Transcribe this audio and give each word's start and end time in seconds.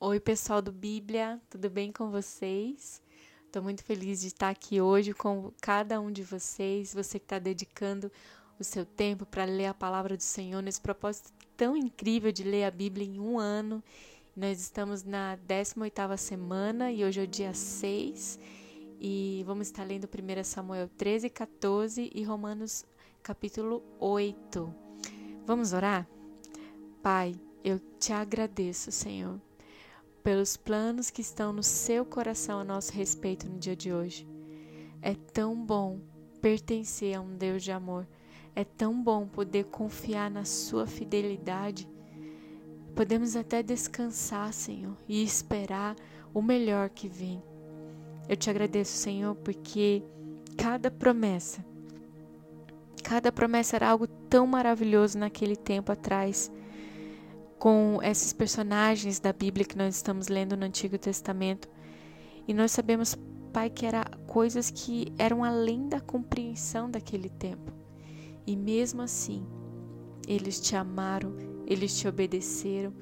Oi, 0.00 0.20
pessoal 0.20 0.62
do 0.62 0.70
Bíblia, 0.70 1.42
tudo 1.50 1.68
bem 1.68 1.90
com 1.90 2.08
vocês? 2.08 3.02
Estou 3.44 3.60
muito 3.60 3.82
feliz 3.82 4.20
de 4.20 4.28
estar 4.28 4.48
aqui 4.48 4.80
hoje 4.80 5.12
com 5.12 5.50
cada 5.60 6.00
um 6.00 6.12
de 6.12 6.22
vocês, 6.22 6.94
você 6.94 7.18
que 7.18 7.24
está 7.24 7.40
dedicando 7.40 8.08
o 8.60 8.62
seu 8.62 8.86
tempo 8.86 9.26
para 9.26 9.44
ler 9.44 9.66
a 9.66 9.74
palavra 9.74 10.16
do 10.16 10.22
Senhor 10.22 10.62
nesse 10.62 10.80
propósito 10.80 11.32
tão 11.56 11.76
incrível 11.76 12.30
de 12.30 12.44
ler 12.44 12.62
a 12.62 12.70
Bíblia 12.70 13.04
em 13.04 13.18
um 13.18 13.40
ano. 13.40 13.82
Nós 14.36 14.60
estamos 14.60 15.02
na 15.02 15.36
18ª 15.48 16.16
semana 16.16 16.92
e 16.92 17.04
hoje 17.04 17.18
é 17.18 17.24
o 17.24 17.26
dia 17.26 17.52
6 17.52 18.38
e 19.00 19.42
vamos 19.44 19.66
estar 19.66 19.82
lendo 19.82 20.06
1 20.06 20.44
Samuel 20.44 20.88
13, 20.96 21.28
14 21.28 22.12
e 22.14 22.22
Romanos 22.22 22.86
capítulo 23.20 23.82
8. 23.98 24.72
Vamos 25.44 25.72
orar? 25.72 26.06
Pai, 27.02 27.34
eu 27.64 27.80
te 27.98 28.12
agradeço, 28.12 28.92
Senhor 28.92 29.47
pelos 30.28 30.58
planos 30.58 31.08
que 31.08 31.22
estão 31.22 31.54
no 31.54 31.62
seu 31.62 32.04
coração 32.04 32.60
a 32.60 32.64
nosso 32.64 32.92
respeito 32.92 33.48
no 33.48 33.58
dia 33.58 33.74
de 33.74 33.94
hoje. 33.94 34.28
É 35.00 35.14
tão 35.14 35.56
bom 35.56 36.00
pertencer 36.38 37.16
a 37.16 37.20
um 37.22 37.34
Deus 37.34 37.64
de 37.64 37.72
amor. 37.72 38.06
É 38.54 38.62
tão 38.62 39.02
bom 39.02 39.26
poder 39.26 39.64
confiar 39.64 40.30
na 40.30 40.44
sua 40.44 40.86
fidelidade. 40.86 41.88
Podemos 42.94 43.36
até 43.36 43.62
descansar, 43.62 44.52
Senhor, 44.52 44.94
e 45.08 45.24
esperar 45.24 45.96
o 46.34 46.42
melhor 46.42 46.90
que 46.90 47.08
vem. 47.08 47.42
Eu 48.28 48.36
te 48.36 48.50
agradeço, 48.50 48.98
Senhor, 48.98 49.34
porque 49.36 50.02
cada 50.58 50.90
promessa, 50.90 51.64
cada 53.02 53.32
promessa 53.32 53.76
era 53.76 53.88
algo 53.88 54.06
tão 54.06 54.46
maravilhoso 54.46 55.18
naquele 55.18 55.56
tempo 55.56 55.90
atrás 55.90 56.52
com 57.58 57.98
esses 58.02 58.32
personagens 58.32 59.18
da 59.18 59.32
Bíblia 59.32 59.66
que 59.66 59.76
nós 59.76 59.96
estamos 59.96 60.28
lendo 60.28 60.56
no 60.56 60.64
Antigo 60.64 60.96
Testamento. 60.96 61.68
E 62.46 62.54
nós 62.54 62.70
sabemos, 62.70 63.16
Pai, 63.52 63.68
que 63.68 63.84
eram 63.84 64.02
coisas 64.26 64.70
que 64.70 65.12
eram 65.18 65.42
além 65.42 65.88
da 65.88 66.00
compreensão 66.00 66.90
daquele 66.90 67.28
tempo. 67.28 67.72
E 68.46 68.56
mesmo 68.56 69.02
assim, 69.02 69.44
eles 70.26 70.60
te 70.60 70.76
amaram, 70.76 71.36
eles 71.66 71.98
te 71.98 72.06
obedeceram, 72.06 72.92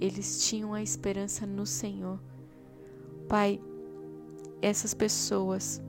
eles 0.00 0.44
tinham 0.44 0.74
a 0.74 0.82
esperança 0.82 1.46
no 1.46 1.64
Senhor. 1.64 2.20
Pai, 3.28 3.60
essas 4.60 4.92
pessoas 4.92 5.80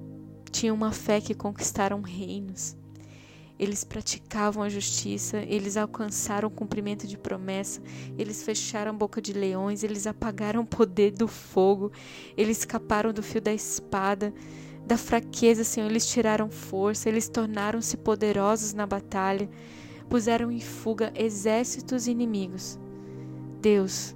tinham 0.51 0.75
uma 0.75 0.91
fé 0.91 1.19
que 1.19 1.33
conquistaram 1.33 2.01
reinos 2.01 2.77
eles 3.61 3.83
praticavam 3.83 4.63
a 4.63 4.69
justiça, 4.69 5.37
eles 5.37 5.77
alcançaram 5.77 6.47
o 6.47 6.51
cumprimento 6.51 7.05
de 7.05 7.15
promessa, 7.15 7.79
eles 8.17 8.41
fecharam 8.41 8.89
a 8.89 8.95
boca 8.95 9.21
de 9.21 9.33
leões, 9.33 9.83
eles 9.83 10.07
apagaram 10.07 10.61
o 10.61 10.65
poder 10.65 11.11
do 11.11 11.27
fogo, 11.27 11.91
eles 12.35 12.57
escaparam 12.57 13.13
do 13.13 13.21
fio 13.21 13.39
da 13.39 13.53
espada, 13.53 14.33
da 14.83 14.97
fraqueza, 14.97 15.63
Senhor, 15.63 15.87
eles 15.87 16.07
tiraram 16.07 16.49
força, 16.49 17.07
eles 17.07 17.29
tornaram-se 17.29 17.97
poderosos 17.97 18.73
na 18.73 18.87
batalha, 18.87 19.47
puseram 20.09 20.51
em 20.51 20.59
fuga 20.59 21.13
exércitos 21.15 22.07
inimigos. 22.07 22.79
Deus, 23.61 24.15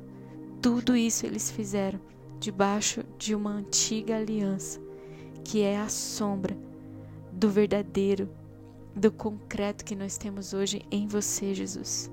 tudo 0.60 0.96
isso 0.96 1.24
eles 1.24 1.52
fizeram 1.52 2.02
debaixo 2.40 3.04
de 3.16 3.36
uma 3.36 3.52
antiga 3.52 4.18
aliança, 4.18 4.82
que 5.44 5.62
é 5.62 5.78
a 5.78 5.88
sombra 5.88 6.58
do 7.32 7.48
verdadeiro 7.48 8.28
do 8.96 9.12
concreto 9.12 9.84
que 9.84 9.96
nós 9.96 10.18
temos 10.18 10.54
hoje 10.54 10.82
em 10.90 11.08
você, 11.08 11.54
Jesus. 11.54 12.10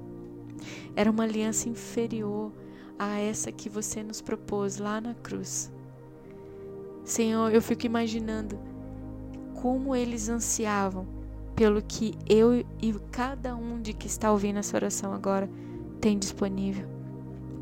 Era 0.97 1.11
uma 1.11 1.23
aliança 1.23 1.69
inferior 1.69 2.53
a 2.99 3.19
essa 3.19 3.53
que 3.53 3.69
você 3.69 4.03
nos 4.03 4.21
propôs 4.21 4.79
lá 4.79 5.01
na 5.01 5.15
cruz. 5.15 5.71
Senhor, 7.05 7.53
eu 7.53 7.63
fico 7.63 7.87
imaginando 7.87 8.59
como 9.61 9.95
eles 9.95 10.29
ansiavam 10.29 11.07
pelo 11.55 11.83
que 11.83 12.15
eu 12.29 12.65
e 12.81 12.93
cada 13.11 13.55
um 13.55 13.81
de 13.81 13.93
que 13.93 14.07
está 14.07 14.33
ouvindo 14.33 14.59
essa 14.59 14.77
oração 14.77 15.13
agora 15.13 15.49
tem 16.01 16.19
disponível. 16.19 16.89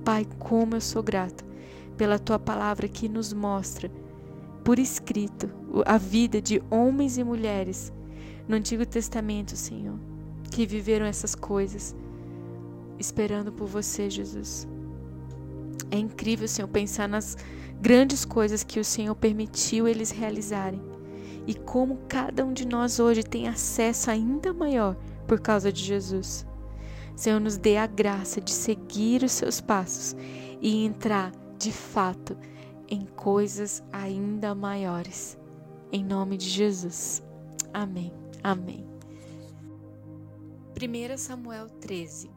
Pai, 0.04 0.26
como 0.38 0.76
eu 0.76 0.80
sou 0.80 1.03
grato 1.03 1.44
pela 1.97 2.19
tua 2.19 2.38
palavra 2.38 2.88
que 2.88 3.09
nos 3.09 3.32
mostra 3.32 3.91
por 4.64 4.78
escrito 4.78 5.50
a 5.84 5.98
vida 5.98 6.41
de 6.41 6.62
homens 6.70 7.19
e 7.19 7.25
mulheres 7.25 7.92
no 8.50 8.56
Antigo 8.56 8.84
Testamento, 8.84 9.55
Senhor, 9.56 9.97
que 10.50 10.66
viveram 10.66 11.06
essas 11.06 11.37
coisas, 11.37 11.94
esperando 12.99 13.53
por 13.53 13.69
você, 13.69 14.11
Jesus. 14.11 14.66
É 15.88 15.97
incrível, 15.97 16.49
Senhor, 16.49 16.66
pensar 16.66 17.09
nas 17.09 17.37
grandes 17.81 18.25
coisas 18.25 18.65
que 18.65 18.81
o 18.81 18.84
Senhor 18.84 19.15
permitiu 19.15 19.87
eles 19.87 20.10
realizarem 20.10 20.83
e 21.47 21.55
como 21.55 22.00
cada 22.09 22.44
um 22.44 22.53
de 22.53 22.66
nós 22.66 22.99
hoje 22.99 23.22
tem 23.22 23.47
acesso 23.47 24.10
ainda 24.10 24.53
maior 24.53 24.97
por 25.28 25.41
causa 25.41 25.72
de 25.72 25.83
Jesus. 25.83 26.44
Senhor, 27.15 27.39
nos 27.39 27.56
dê 27.56 27.77
a 27.77 27.87
graça 27.87 28.41
de 28.41 28.50
seguir 28.50 29.22
os 29.22 29.33
seus 29.33 29.60
passos 29.60 30.16
e 30.60 30.84
entrar 30.84 31.31
de 31.56 31.71
fato 31.71 32.37
em 32.89 33.06
coisas 33.06 33.81
ainda 33.93 34.56
maiores. 34.56 35.39
Em 35.93 36.05
nome 36.05 36.37
de 36.37 36.49
Jesus. 36.49 37.22
Amém. 37.72 38.19
Amém. 38.43 38.87
1 40.75 41.19
Samuel 41.19 41.69
13 41.69 42.31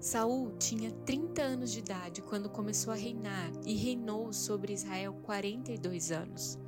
Saul 0.00 0.52
tinha 0.58 0.90
30 0.90 1.42
anos 1.42 1.70
de 1.70 1.80
idade 1.80 2.22
quando 2.22 2.48
começou 2.48 2.90
a 2.90 2.96
reinar 2.96 3.50
e 3.66 3.74
reinou 3.74 4.32
sobre 4.32 4.72
Israel 4.72 5.12
42 5.22 6.10
anos. 6.10 6.58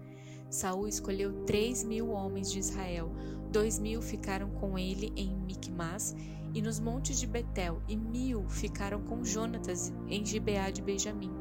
Saul 0.50 0.86
escolheu 0.86 1.32
três 1.46 1.82
mil 1.82 2.10
homens 2.10 2.52
de 2.52 2.58
Israel, 2.58 3.10
dois 3.50 3.78
mil 3.78 4.02
ficaram 4.02 4.50
com 4.50 4.78
ele 4.78 5.10
em 5.16 5.34
Micmas 5.34 6.14
e 6.52 6.60
nos 6.60 6.78
montes 6.78 7.18
de 7.18 7.26
Betel, 7.26 7.80
e 7.88 7.96
mil 7.96 8.46
ficaram 8.50 9.00
com 9.02 9.24
Jonatas 9.24 9.90
em 10.08 10.26
Gibeá 10.26 10.68
de 10.68 10.82
Benjamim. 10.82 11.32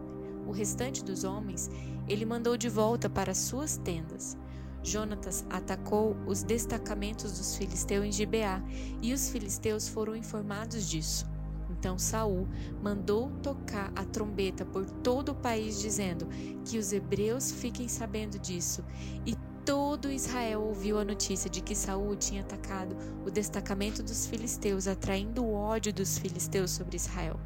O 0.48 0.52
restante 0.52 1.04
dos 1.04 1.26
homens 1.26 1.70
ele 2.08 2.26
mandou 2.26 2.56
de 2.56 2.70
volta 2.70 3.10
para 3.10 3.34
suas 3.34 3.76
tendas. 3.76 4.38
Jonatas 4.84 5.46
atacou 5.50 6.16
os 6.26 6.44
destacamentos 6.44 7.38
dos 7.38 7.56
filisteus 7.56 8.06
em 8.06 8.12
Gibeá, 8.12 8.62
e 9.02 9.14
os 9.14 9.30
filisteus 9.30 9.88
foram 9.88 10.16
informados 10.16 10.90
disso. 10.90 11.30
Então 11.70 11.98
Saul 11.98 12.48
mandou 12.82 13.32
tocar 13.42 13.92
a 13.96 14.04
trombeta 14.06 14.66
por 14.66 14.86
todo 14.86 15.30
o 15.30 15.36
país, 15.36 15.80
dizendo 15.80 16.28
que 16.66 16.78
os 16.78 16.92
hebreus 16.92 17.52
fiquem 17.52 17.88
sabendo 17.88 18.38
disso. 18.38 18.84
E 19.26 19.36
todo 19.66 20.12
Israel 20.12 20.62
ouviu 20.62 21.00
a 21.00 21.06
notícia 21.06 21.50
de 21.50 21.62
que 21.62 21.76
Saul 21.76 22.16
tinha 22.16 22.42
atacado 22.42 22.96
o 23.26 23.32
destacamento 23.32 24.04
dos 24.04 24.26
filisteus, 24.26 24.88
atraindo 24.88 25.44
o 25.44 25.54
ódio 25.54 25.94
dos 25.94 26.18
filisteus 26.18 26.72
sobre 26.72 26.98
Israel. 26.98 27.40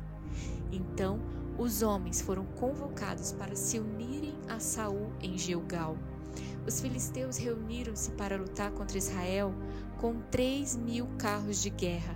Então 0.72 1.20
os 1.58 1.82
homens 1.82 2.22
foram 2.22 2.46
convocados 2.46 3.32
para 3.32 3.56
se 3.56 3.80
unirem 3.80 4.34
a 4.50 4.60
Saul 4.60 5.12
em 5.22 5.38
Gilgal. 5.38 5.98
Os 6.66 6.82
filisteus 6.82 7.38
reuniram-se 7.38 8.12
para 8.12 8.38
lutar 8.38 8.72
contra 8.72 8.98
Israel 8.98 9.54
com 9.98 10.20
três 10.32 10.76
mil 10.76 11.08
carros 11.18 11.62
de 11.62 11.70
guerra, 11.70 12.16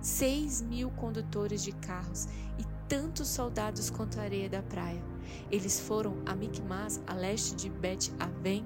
seis 0.00 0.62
mil 0.62 0.90
condutores 0.90 1.62
de 1.62 1.72
carros 1.72 2.26
e 2.58 2.64
tantos 2.88 3.28
soldados 3.28 3.90
quanto 3.90 4.18
a 4.18 4.22
areia 4.22 4.48
da 4.48 4.62
praia. 4.62 5.02
Eles 5.50 5.78
foram 5.78 6.16
a 6.26 6.34
Micmas, 6.34 7.00
a 7.06 7.14
leste 7.14 7.54
de 7.54 7.70
Bet-Aven, 7.70 8.64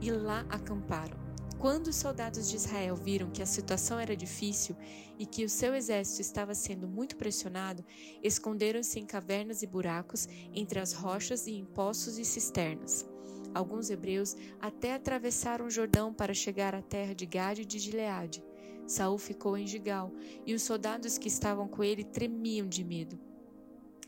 e 0.00 0.10
lá 0.10 0.44
acamparam. 0.48 1.18
Quando 1.60 1.88
os 1.88 1.96
soldados 1.96 2.48
de 2.48 2.56
Israel 2.56 2.96
viram 2.96 3.30
que 3.30 3.42
a 3.42 3.46
situação 3.46 4.00
era 4.00 4.16
difícil 4.16 4.74
e 5.18 5.26
que 5.26 5.44
o 5.44 5.48
seu 5.48 5.74
exército 5.74 6.22
estava 6.22 6.54
sendo 6.54 6.88
muito 6.88 7.16
pressionado, 7.16 7.84
esconderam-se 8.22 8.98
em 8.98 9.04
cavernas 9.04 9.62
e 9.62 9.66
buracos, 9.66 10.26
entre 10.54 10.80
as 10.80 10.94
rochas 10.94 11.46
e 11.46 11.52
em 11.52 11.66
poços 11.66 12.16
e 12.16 12.24
cisternas. 12.24 13.09
Alguns 13.54 13.90
hebreus 13.90 14.36
até 14.60 14.94
atravessaram 14.94 15.66
o 15.66 15.70
Jordão 15.70 16.12
para 16.12 16.34
chegar 16.34 16.74
à 16.74 16.82
terra 16.82 17.14
de 17.14 17.26
Gade 17.26 17.62
e 17.62 17.64
de 17.64 17.78
Gileade. 17.78 18.44
Saul 18.86 19.18
ficou 19.18 19.56
em 19.56 19.66
Gigal, 19.66 20.12
e 20.46 20.54
os 20.54 20.62
soldados 20.62 21.16
que 21.16 21.28
estavam 21.28 21.68
com 21.68 21.82
ele 21.82 22.04
tremiam 22.04 22.68
de 22.68 22.82
medo. 22.82 23.18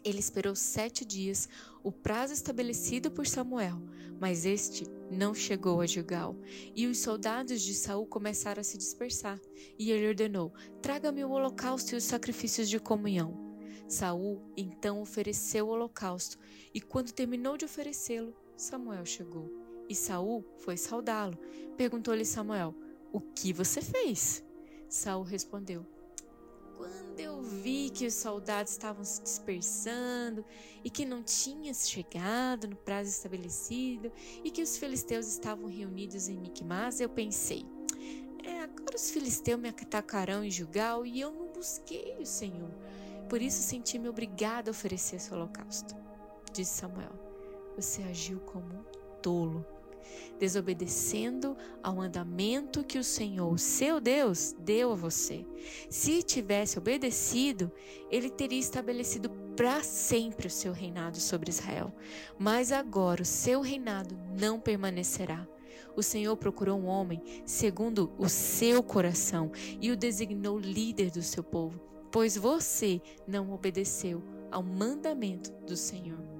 Ele 0.04 0.18
esperou 0.18 0.56
sete 0.56 1.04
dias, 1.04 1.48
o 1.82 1.92
prazo 1.92 2.32
estabelecido 2.32 3.10
por 3.10 3.26
Samuel, 3.26 3.80
mas 4.20 4.44
este 4.44 4.84
não 5.08 5.32
chegou 5.32 5.80
a 5.80 5.86
Gilgal. 5.86 6.36
E 6.74 6.88
os 6.88 6.98
soldados 6.98 7.62
de 7.62 7.74
Saul 7.74 8.06
começaram 8.06 8.60
a 8.60 8.64
se 8.64 8.76
dispersar. 8.76 9.40
E 9.78 9.92
ele 9.92 10.08
ordenou: 10.08 10.52
Traga-me 10.80 11.24
o 11.24 11.30
holocausto 11.30 11.94
e 11.94 11.96
os 11.96 12.04
sacrifícios 12.04 12.68
de 12.68 12.80
comunhão. 12.80 13.52
Saul 13.86 14.42
então 14.56 15.00
ofereceu 15.00 15.66
o 15.66 15.70
holocausto, 15.70 16.38
e 16.74 16.80
quando 16.80 17.12
terminou 17.12 17.56
de 17.56 17.64
oferecê-lo, 17.64 18.34
Samuel 18.62 19.04
chegou 19.04 19.50
e 19.88 19.94
Saul 19.94 20.44
foi 20.58 20.76
saudá-lo. 20.76 21.36
Perguntou-lhe 21.76 22.24
Samuel: 22.24 22.74
O 23.12 23.20
que 23.20 23.52
você 23.52 23.82
fez? 23.82 24.44
Saul 24.88 25.24
respondeu: 25.24 25.84
quando 26.76 27.20
eu 27.20 27.42
vi 27.42 27.90
que 27.90 28.06
os 28.06 28.14
soldados 28.14 28.72
estavam 28.72 29.04
se 29.04 29.22
dispersando 29.22 30.44
e 30.82 30.90
que 30.90 31.04
não 31.04 31.22
tinha 31.22 31.74
chegado 31.74 32.66
no 32.66 32.76
prazo 32.76 33.10
estabelecido 33.10 34.10
e 34.42 34.50
que 34.50 34.62
os 34.62 34.76
filisteus 34.76 35.26
estavam 35.26 35.66
reunidos 35.66 36.28
em 36.28 36.38
Micmas, 36.38 37.00
eu 37.00 37.08
pensei: 37.08 37.66
é, 38.44 38.60
agora 38.60 38.96
os 38.96 39.10
filisteus 39.10 39.60
me 39.60 39.68
atacarão 39.68 40.44
em 40.44 40.50
Jugal 40.50 41.04
e 41.04 41.20
eu 41.20 41.30
não 41.32 41.52
busquei 41.52 42.16
o 42.20 42.26
Senhor. 42.26 42.70
Por 43.28 43.42
isso 43.42 43.62
senti-me 43.62 44.08
obrigado 44.08 44.68
a 44.68 44.70
oferecer 44.70 45.16
esse 45.16 45.32
holocausto. 45.32 45.94
Disse 46.52 46.80
Samuel: 46.80 47.31
Você 47.76 48.02
agiu 48.02 48.38
como 48.40 48.66
um 48.66 48.82
tolo 49.20 49.64
desobedecendo 50.38 51.56
ao 51.82 51.94
mandamento 51.94 52.82
que 52.82 52.98
o 52.98 53.04
Senhor, 53.04 53.58
seu 53.58 54.00
Deus, 54.00 54.54
deu 54.58 54.92
a 54.92 54.96
você. 54.96 55.46
Se 55.88 56.22
tivesse 56.22 56.78
obedecido, 56.78 57.70
ele 58.10 58.28
teria 58.28 58.58
estabelecido 58.58 59.30
para 59.56 59.82
sempre 59.82 60.48
o 60.48 60.50
seu 60.50 60.72
reinado 60.72 61.20
sobre 61.20 61.50
Israel. 61.50 61.94
Mas 62.38 62.72
agora 62.72 63.22
o 63.22 63.26
seu 63.26 63.60
reinado 63.60 64.18
não 64.36 64.58
permanecerá. 64.58 65.46
O 65.94 66.02
Senhor 66.02 66.36
procurou 66.36 66.78
um 66.78 66.86
homem 66.86 67.22
segundo 67.44 68.12
o 68.18 68.28
seu 68.28 68.82
coração 68.82 69.52
e 69.80 69.90
o 69.90 69.96
designou 69.96 70.58
líder 70.58 71.10
do 71.10 71.22
seu 71.22 71.44
povo, 71.44 71.78
pois 72.10 72.36
você 72.36 73.00
não 73.28 73.52
obedeceu 73.52 74.22
ao 74.50 74.62
mandamento 74.62 75.52
do 75.66 75.76
Senhor. 75.76 76.31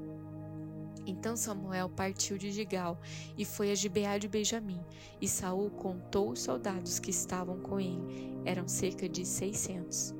Então 1.06 1.36
Samuel 1.36 1.88
partiu 1.88 2.38
de 2.38 2.52
Gigal 2.52 3.00
e 3.36 3.44
foi 3.44 3.70
a 3.70 3.74
Gibeá 3.74 4.18
de 4.18 4.28
Benjamim, 4.28 4.80
e 5.20 5.28
Saul 5.28 5.70
contou 5.70 6.30
os 6.30 6.40
soldados 6.40 6.98
que 6.98 7.10
estavam 7.10 7.58
com 7.60 7.80
ele, 7.80 8.40
eram 8.44 8.68
cerca 8.68 9.08
de 9.08 9.26
seiscentos. 9.26 10.14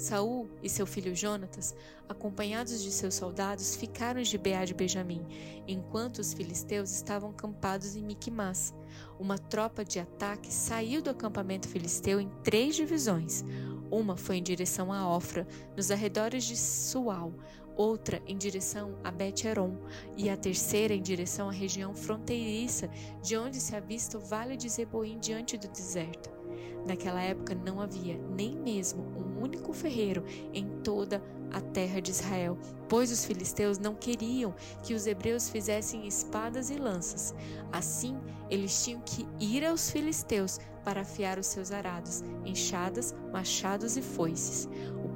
Saul 0.00 0.48
e 0.62 0.68
seu 0.68 0.86
filho 0.86 1.14
Jonatas, 1.14 1.74
acompanhados 2.08 2.82
de 2.82 2.90
seus 2.90 3.14
soldados, 3.14 3.76
ficaram 3.76 4.18
em 4.18 4.24
Gibeá 4.24 4.64
de 4.64 4.72
Benjamim, 4.72 5.22
enquanto 5.68 6.20
os 6.20 6.32
filisteus 6.32 6.90
estavam 6.90 7.30
acampados 7.30 7.94
em 7.94 8.02
Miquimás. 8.02 8.74
Uma 9.18 9.36
tropa 9.36 9.84
de 9.84 10.00
ataque 10.00 10.50
saiu 10.52 11.02
do 11.02 11.10
acampamento 11.10 11.68
filisteu 11.68 12.18
em 12.18 12.30
três 12.42 12.76
divisões. 12.76 13.44
Uma 13.90 14.16
foi 14.16 14.38
em 14.38 14.42
direção 14.42 14.90
a 14.90 15.06
Ofra, 15.06 15.46
nos 15.76 15.90
arredores 15.90 16.44
de 16.44 16.56
Sual, 16.56 17.34
outra 17.80 18.20
em 18.26 18.36
direção 18.36 18.98
a 19.02 19.10
Bet-Heron 19.10 19.74
e 20.16 20.28
a 20.28 20.36
terceira 20.36 20.92
em 20.92 21.00
direção 21.00 21.48
à 21.48 21.52
região 21.52 21.94
fronteiriça, 21.94 22.90
de 23.22 23.36
onde 23.36 23.58
se 23.58 23.74
avista 23.74 24.18
o 24.18 24.20
Vale 24.20 24.56
de 24.56 24.68
Zeboim 24.68 25.18
diante 25.18 25.56
do 25.56 25.68
deserto. 25.68 26.39
Naquela 26.86 27.20
época 27.20 27.54
não 27.54 27.80
havia 27.80 28.18
nem 28.36 28.56
mesmo 28.56 29.02
um 29.02 29.42
único 29.42 29.72
ferreiro 29.72 30.24
em 30.52 30.68
toda 30.82 31.22
a 31.52 31.60
terra 31.60 32.00
de 32.00 32.10
Israel, 32.10 32.56
pois 32.88 33.10
os 33.10 33.24
filisteus 33.24 33.78
não 33.78 33.94
queriam 33.94 34.54
que 34.82 34.94
os 34.94 35.06
hebreus 35.06 35.48
fizessem 35.48 36.06
espadas 36.06 36.70
e 36.70 36.76
lanças. 36.76 37.34
Assim, 37.72 38.16
eles 38.48 38.84
tinham 38.84 39.00
que 39.00 39.26
ir 39.40 39.64
aos 39.64 39.90
filisteus 39.90 40.58
para 40.84 41.02
afiar 41.02 41.38
os 41.38 41.46
seus 41.46 41.72
arados, 41.72 42.22
enxadas, 42.44 43.14
machados 43.32 43.96
e 43.96 44.02
foices 44.02 44.68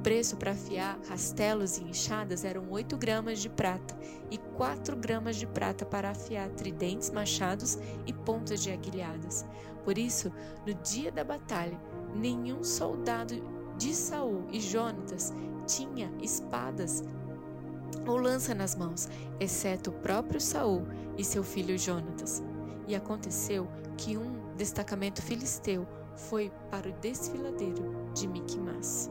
preço 0.05 0.37
para 0.37 0.51
afiar 0.51 0.99
rastelos 1.09 1.79
e 1.79 1.83
enxadas 1.83 2.45
eram 2.45 2.69
8 2.69 2.95
gramas 2.95 3.39
de 3.39 3.49
prata 3.49 3.97
e 4.29 4.37
4 4.37 4.95
gramas 4.95 5.35
de 5.35 5.47
prata 5.47 5.83
para 5.83 6.11
afiar 6.11 6.47
tridentes, 6.51 7.09
machados 7.09 7.79
e 8.05 8.13
pontas 8.13 8.61
de 8.61 8.69
aguilhadas. 8.69 9.43
Por 9.85 9.97
isso, 9.97 10.31
no 10.65 10.73
dia 10.73 11.11
da 11.11 11.23
batalha, 11.23 11.79
nenhum 12.15 12.63
soldado 12.63 13.35
de 13.77 13.93
Saul 13.93 14.43
e 14.51 14.59
Jonatas 14.59 15.31
tinha 15.67 16.11
espadas 16.21 17.03
ou 18.07 18.17
lança 18.17 18.53
nas 18.53 18.75
mãos, 18.75 19.07
exceto 19.39 19.91
o 19.91 19.93
próprio 19.93 20.41
Saul 20.41 20.83
e 21.17 21.23
seu 21.23 21.43
filho 21.43 21.77
Jonatas. 21.77 22.43
E 22.87 22.95
aconteceu 22.95 23.67
que 23.97 24.17
um 24.17 24.55
destacamento 24.55 25.21
filisteu 25.21 25.87
foi 26.15 26.51
para 26.71 26.89
o 26.89 26.93
desfiladeiro 26.93 27.83
de 28.13 28.27
Miquimás. 28.27 29.09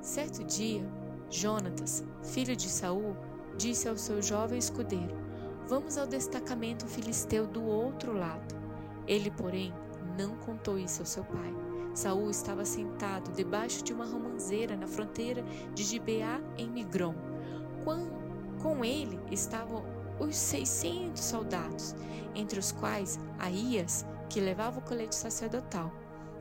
Certo 0.00 0.44
dia, 0.44 0.84
Jonatas, 1.28 2.04
filho 2.22 2.54
de 2.54 2.68
Saul, 2.68 3.16
disse 3.56 3.88
ao 3.88 3.96
seu 3.96 4.22
jovem 4.22 4.58
escudeiro: 4.58 5.25
Vamos 5.68 5.98
ao 5.98 6.06
destacamento 6.06 6.86
filisteu 6.86 7.44
do 7.44 7.64
outro 7.64 8.12
lado. 8.12 8.54
Ele, 9.04 9.32
porém, 9.32 9.74
não 10.16 10.36
contou 10.36 10.78
isso 10.78 11.02
ao 11.02 11.06
seu 11.06 11.24
pai. 11.24 11.52
Saul 11.92 12.30
estava 12.30 12.64
sentado 12.64 13.32
debaixo 13.32 13.82
de 13.82 13.92
uma 13.92 14.06
romanceira 14.06 14.76
na 14.76 14.86
fronteira 14.86 15.42
de 15.74 15.82
Gibeá 15.82 16.40
em 16.56 16.68
Migron. 16.68 17.14
Com 18.62 18.84
ele 18.84 19.18
estavam 19.30 19.84
os 20.20 20.36
seiscentos 20.36 21.24
soldados, 21.24 21.96
entre 22.34 22.58
os 22.60 22.70
quais 22.70 23.18
Aías, 23.38 24.06
que 24.28 24.40
levava 24.40 24.78
o 24.78 24.82
colete 24.82 25.16
sacerdotal. 25.16 25.92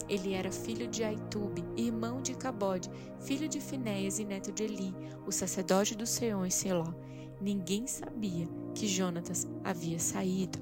Ele 0.08 0.34
era 0.34 0.52
filho 0.52 0.88
de 0.88 1.04
Aitube, 1.04 1.64
irmão 1.76 2.22
de 2.22 2.36
Cabode, 2.36 2.92
filho 3.22 3.50
de 3.50 3.60
Finéias 3.60 4.20
e 4.20 4.26
neto 4.26 4.52
de 4.52 4.64
Eli, 4.64 4.96
o 5.26 5.32
sacerdote 5.32 5.96
do 5.96 6.06
Senhor 6.06 6.46
em 6.46 6.52
Seló. 6.52 6.94
Ninguém 7.42 7.88
sabia 7.88 8.48
que 8.76 8.88
Jonatas 8.88 9.48
havia 9.64 9.98
saído. 9.98 10.60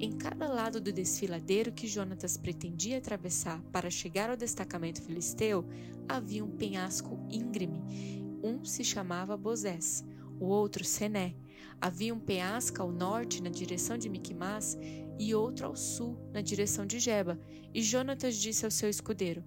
Em 0.00 0.10
cada 0.10 0.48
lado 0.48 0.80
do 0.80 0.90
desfiladeiro 0.90 1.70
que 1.70 1.86
Jonatas 1.86 2.36
pretendia 2.36 2.98
atravessar 2.98 3.62
para 3.70 3.90
chegar 3.90 4.30
ao 4.30 4.36
destacamento 4.36 5.02
filisteu, 5.02 5.64
havia 6.08 6.44
um 6.44 6.50
penhasco 6.50 7.20
íngreme. 7.30 8.40
Um 8.42 8.64
se 8.64 8.82
chamava 8.82 9.36
Bozés, 9.36 10.04
o 10.40 10.46
outro 10.46 10.82
Sené. 10.82 11.36
Havia 11.80 12.14
um 12.14 12.18
penhasco 12.18 12.80
ao 12.80 12.90
norte 12.90 13.42
na 13.42 13.50
direção 13.50 13.98
de 13.98 14.08
Miquimás 14.08 14.76
e 15.18 15.34
outro 15.34 15.66
ao 15.66 15.76
sul, 15.76 16.18
na 16.32 16.40
direção 16.40 16.86
de 16.86 16.98
Jeba. 16.98 17.38
E 17.72 17.82
Jonatas 17.82 18.36
disse 18.36 18.64
ao 18.64 18.70
seu 18.70 18.88
escudeiro: 18.88 19.44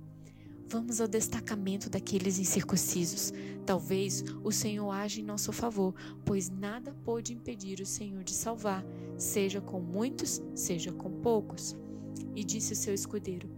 Vamos 0.67 0.99
ao 0.99 1.07
destacamento 1.07 1.89
daqueles 1.89 2.39
incircuncisos. 2.39 3.31
Talvez 3.65 4.23
o 4.43 4.51
Senhor 4.51 4.89
age 4.89 5.21
em 5.21 5.23
nosso 5.23 5.53
favor, 5.53 5.93
pois 6.25 6.49
nada 6.49 6.93
pôde 7.03 7.33
impedir 7.33 7.79
o 7.81 7.85
Senhor 7.85 8.23
de 8.23 8.33
salvar, 8.33 8.83
seja 9.17 9.61
com 9.61 9.79
muitos, 9.79 10.41
seja 10.55 10.91
com 10.91 11.21
poucos. 11.21 11.75
E 12.35 12.43
disse 12.43 12.73
o 12.73 12.75
seu 12.75 12.93
escudeiro: 12.93 13.49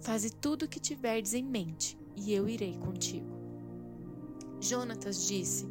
Faze 0.00 0.30
tudo 0.30 0.64
o 0.64 0.68
que 0.68 0.80
tiverdes 0.80 1.34
em 1.34 1.44
mente, 1.44 1.98
e 2.16 2.32
eu 2.32 2.48
irei 2.48 2.78
contigo. 2.78 3.38
Jonatas 4.60 5.26
disse: 5.26 5.66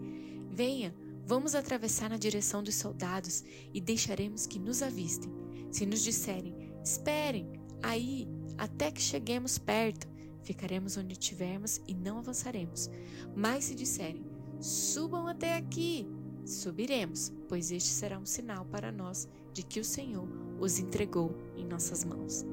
Venha, 0.49 0.93
vamos 1.25 1.55
atravessar 1.55 2.09
na 2.09 2.17
direção 2.17 2.61
dos 2.61 2.75
soldados 2.75 3.43
e 3.73 3.81
deixaremos 3.81 4.45
que 4.45 4.59
nos 4.59 4.81
avistem. 4.83 5.31
Se 5.71 5.85
nos 5.85 6.03
disserem, 6.03 6.55
esperem 6.83 7.51
aí 7.81 8.27
até 8.57 8.91
que 8.91 9.01
cheguemos 9.01 9.57
perto, 9.57 10.07
ficaremos 10.47 10.95
onde 10.95 11.11
estivermos 11.11 11.81
e 11.85 11.93
não 11.93 12.19
avançaremos. 12.19 12.89
Mas 13.35 13.65
se 13.65 13.75
disserem, 13.75 14.25
subam 14.61 15.27
até 15.27 15.57
aqui, 15.57 16.07
subiremos, 16.45 17.33
pois 17.49 17.69
este 17.69 17.89
será 17.89 18.17
um 18.17 18.25
sinal 18.25 18.65
para 18.65 18.91
nós 18.91 19.27
de 19.53 19.61
que 19.61 19.81
o 19.81 19.85
Senhor 19.85 20.27
os 20.59 20.79
entregou 20.79 21.35
em 21.57 21.65
nossas 21.65 22.05
mãos. 22.05 22.45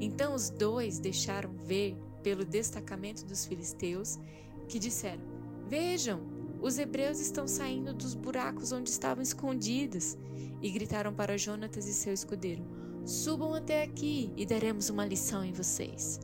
Então 0.00 0.34
os 0.34 0.48
dois 0.48 0.98
deixaram 0.98 1.52
ver 1.52 1.94
pelo 2.22 2.44
destacamento 2.44 3.24
dos 3.26 3.44
filisteus, 3.44 4.18
que 4.66 4.78
disseram: 4.78 5.22
Vejam, 5.68 6.20
os 6.62 6.78
hebreus 6.78 7.20
estão 7.20 7.46
saindo 7.46 7.92
dos 7.92 8.14
buracos 8.14 8.72
onde 8.72 8.88
estavam 8.88 9.22
escondidos 9.22 10.16
e 10.62 10.70
gritaram 10.70 11.12
para 11.12 11.36
Jonatas 11.36 11.86
e 11.86 11.92
seu 11.92 12.14
escudeiro: 12.14 12.64
Subam 13.04 13.52
até 13.54 13.82
aqui 13.82 14.32
e 14.36 14.46
daremos 14.46 14.88
uma 14.88 15.04
lição 15.04 15.44
em 15.44 15.52
vocês. 15.52 16.18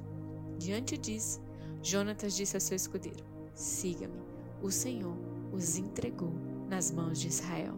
Diante 0.62 0.97
disso, 0.97 1.40
Jonatas 1.83 2.37
disse 2.37 2.57
ao 2.57 2.61
seu 2.61 2.76
escudeiro: 2.76 3.25
Siga-me, 3.52 4.23
o 4.62 4.71
Senhor 4.71 5.19
os 5.50 5.76
entregou 5.76 6.33
nas 6.69 6.92
mãos 6.92 7.19
de 7.19 7.26
Israel. 7.26 7.75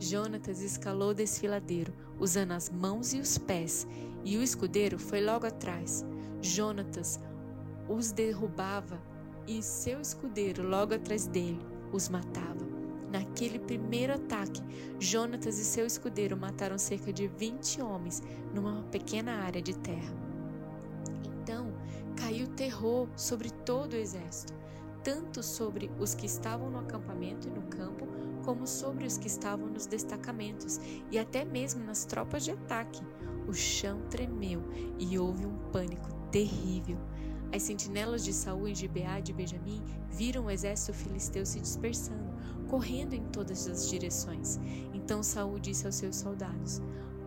Jonatas 0.00 0.62
escalou 0.62 1.10
o 1.10 1.14
desfiladeiro, 1.14 1.94
usando 2.18 2.50
as 2.50 2.68
mãos 2.68 3.12
e 3.12 3.20
os 3.20 3.38
pés, 3.38 3.86
e 4.24 4.36
o 4.36 4.42
escudeiro 4.42 4.98
foi 4.98 5.20
logo 5.24 5.46
atrás. 5.46 6.04
Jonatas 6.40 7.20
os 7.88 8.10
derrubava 8.10 9.00
e 9.46 9.62
seu 9.62 10.00
escudeiro 10.00 10.68
logo 10.68 10.94
atrás 10.94 11.28
dele 11.28 11.64
os 11.92 12.08
matava. 12.08 12.66
Naquele 13.12 13.60
primeiro 13.60 14.14
ataque, 14.14 14.60
Jonatas 14.98 15.56
e 15.56 15.64
seu 15.64 15.86
escudeiro 15.86 16.36
mataram 16.36 16.78
cerca 16.78 17.12
de 17.12 17.28
20 17.28 17.80
homens 17.80 18.20
numa 18.52 18.82
pequena 18.90 19.44
área 19.44 19.62
de 19.62 19.78
terra. 19.78 20.21
Terror 22.62 23.08
sobre 23.16 23.50
todo 23.50 23.94
o 23.94 23.96
exército, 23.96 24.54
tanto 25.02 25.42
sobre 25.42 25.90
os 25.98 26.14
que 26.14 26.26
estavam 26.26 26.70
no 26.70 26.78
acampamento 26.78 27.48
e 27.48 27.50
no 27.50 27.62
campo, 27.62 28.06
como 28.44 28.68
sobre 28.68 29.04
os 29.04 29.18
que 29.18 29.26
estavam 29.26 29.66
nos 29.66 29.84
destacamentos 29.84 30.78
e 31.10 31.18
até 31.18 31.44
mesmo 31.44 31.82
nas 31.82 32.04
tropas 32.04 32.44
de 32.44 32.52
ataque. 32.52 33.02
O 33.48 33.52
chão 33.52 34.00
tremeu 34.08 34.62
e 34.96 35.18
houve 35.18 35.44
um 35.44 35.58
pânico 35.72 36.08
terrível. 36.30 36.98
As 37.52 37.64
sentinelas 37.64 38.22
de 38.22 38.32
Saul 38.32 38.68
em 38.68 38.76
Gibeá 38.76 39.18
de 39.18 39.32
Benjamim 39.32 39.82
viram 40.08 40.44
o 40.44 40.50
exército 40.50 40.96
filisteu 40.96 41.44
se 41.44 41.58
dispersando, 41.58 42.32
correndo 42.68 43.12
em 43.12 43.24
todas 43.24 43.66
as 43.66 43.90
direções. 43.90 44.60
Então 44.94 45.20
Saul 45.20 45.58
disse 45.58 45.84
aos 45.84 45.96
seus 45.96 46.14
soldados: 46.14 46.80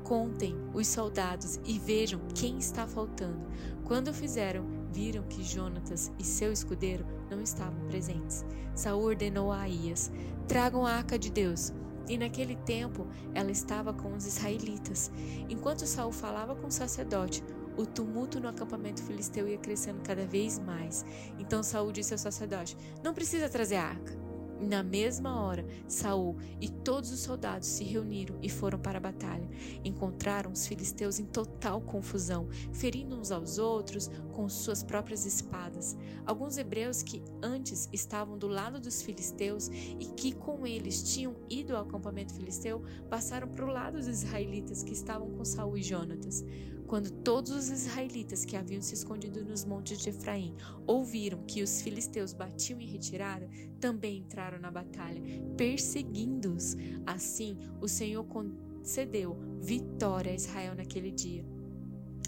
Contem 0.06 0.56
os 0.74 0.88
soldados 0.88 1.60
e 1.66 1.78
vejam 1.78 2.22
quem 2.34 2.58
está 2.58 2.88
faltando. 2.88 3.46
Quando 3.84 4.14
fizeram, 4.14 4.75
viram 4.96 5.24
que 5.24 5.44
Jonatas 5.44 6.10
e 6.18 6.24
seu 6.24 6.54
escudeiro 6.54 7.06
não 7.30 7.42
estavam 7.42 7.86
presentes. 7.88 8.46
Saul 8.74 9.04
ordenou 9.04 9.52
a 9.52 9.62
Aías: 9.62 10.10
Tragam 10.48 10.86
a 10.86 10.94
arca 10.94 11.20
de 11.20 11.30
Deus. 11.30 11.74
E 12.08 12.18
naquele 12.18 12.56
tempo 12.56 13.08
ela 13.34 13.52
estava 13.52 13.92
com 13.92 14.14
os 14.14 14.26
israelitas. 14.26 15.12
Enquanto 15.50 15.88
Saul 15.88 16.12
falava 16.12 16.56
com 16.56 16.68
o 16.68 16.72
sacerdote, 16.72 17.44
o 17.76 17.86
tumulto 17.86 18.40
no 18.40 18.48
acampamento 18.48 19.04
filisteu 19.04 19.48
ia 19.48 19.58
crescendo 19.58 20.02
cada 20.02 20.26
vez 20.26 20.60
mais. 20.60 21.04
Então 21.38 21.62
Saul 21.62 21.92
disse 21.92 22.14
ao 22.14 22.20
sacerdote: 22.20 22.78
Não 23.04 23.14
precisa 23.14 23.50
trazer 23.50 23.76
a 23.76 23.88
arca. 23.88 24.25
Na 24.60 24.82
mesma 24.82 25.42
hora, 25.42 25.66
Saul 25.88 26.38
e 26.62 26.70
todos 26.70 27.12
os 27.12 27.20
soldados 27.20 27.68
se 27.68 27.84
reuniram 27.84 28.38
e 28.42 28.50
foram 28.50 28.80
para 28.80 28.98
a 28.98 29.02
batalha. 29.02 29.48
Encontraram 29.84 30.52
os 30.52 30.66
filisteus 30.66 31.20
em 31.20 31.26
total 31.26 31.82
confusão, 31.82 32.48
ferindo 32.72 33.16
uns 33.16 33.32
aos 33.32 33.58
outros 33.58 34.10
com 34.34 34.48
suas 34.48 34.82
próprias 34.82 35.26
espadas. 35.26 35.98
Alguns 36.26 36.58
hebreus 36.58 37.04
que 37.04 37.22
antes 37.42 37.90
estavam 37.92 38.38
do 38.38 38.48
lado 38.48 38.80
dos 38.80 39.02
filisteus 39.02 39.68
e 39.68 40.06
que 40.16 40.32
com 40.32 40.66
eles 40.66 41.14
tinham 41.14 41.36
ido 41.50 41.76
ao 41.76 41.84
acampamento 41.84 42.34
filisteu, 42.34 42.82
passaram 43.10 43.48
para 43.48 43.66
o 43.66 43.70
lado 43.70 43.98
dos 43.98 44.08
israelitas 44.08 44.84
que 44.84 44.94
estavam 44.94 45.30
com 45.32 45.44
Saul 45.44 45.78
e 45.78 45.84
Jonatas. 45.84 46.44
Quando 46.88 47.10
todos 47.10 47.52
os 47.52 47.70
israelitas 47.70 48.46
que 48.46 48.56
haviam 48.56 48.82
se 48.82 48.94
escondido 48.94 49.44
nos 49.44 49.66
montes 49.66 50.00
de 50.00 50.10
Efraim 50.10 50.56
ouviram 50.86 51.44
que 51.44 51.64
os 51.64 51.82
filisteus 51.82 52.32
batiam 52.32 52.80
em 52.80 52.86
retirada, 52.86 53.50
também 53.80 54.20
entraram 54.20 54.60
na 54.60 54.70
batalha, 54.70 55.22
perseguindo-os. 55.58 56.76
Assim, 57.06 57.58
o 57.82 57.88
Senhor 57.88 58.24
concedeu 58.26 59.36
vitória 59.60 60.32
a 60.32 60.36
Israel 60.36 60.76
naquele 60.76 61.12
dia. 61.12 61.44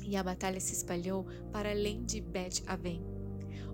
E 0.04 0.16
a 0.16 0.24
batalha 0.24 0.60
se 0.60 0.74
espalhou 0.74 1.26
para 1.52 1.70
além 1.70 2.04
de 2.04 2.20
Bet-Aven. 2.20 3.04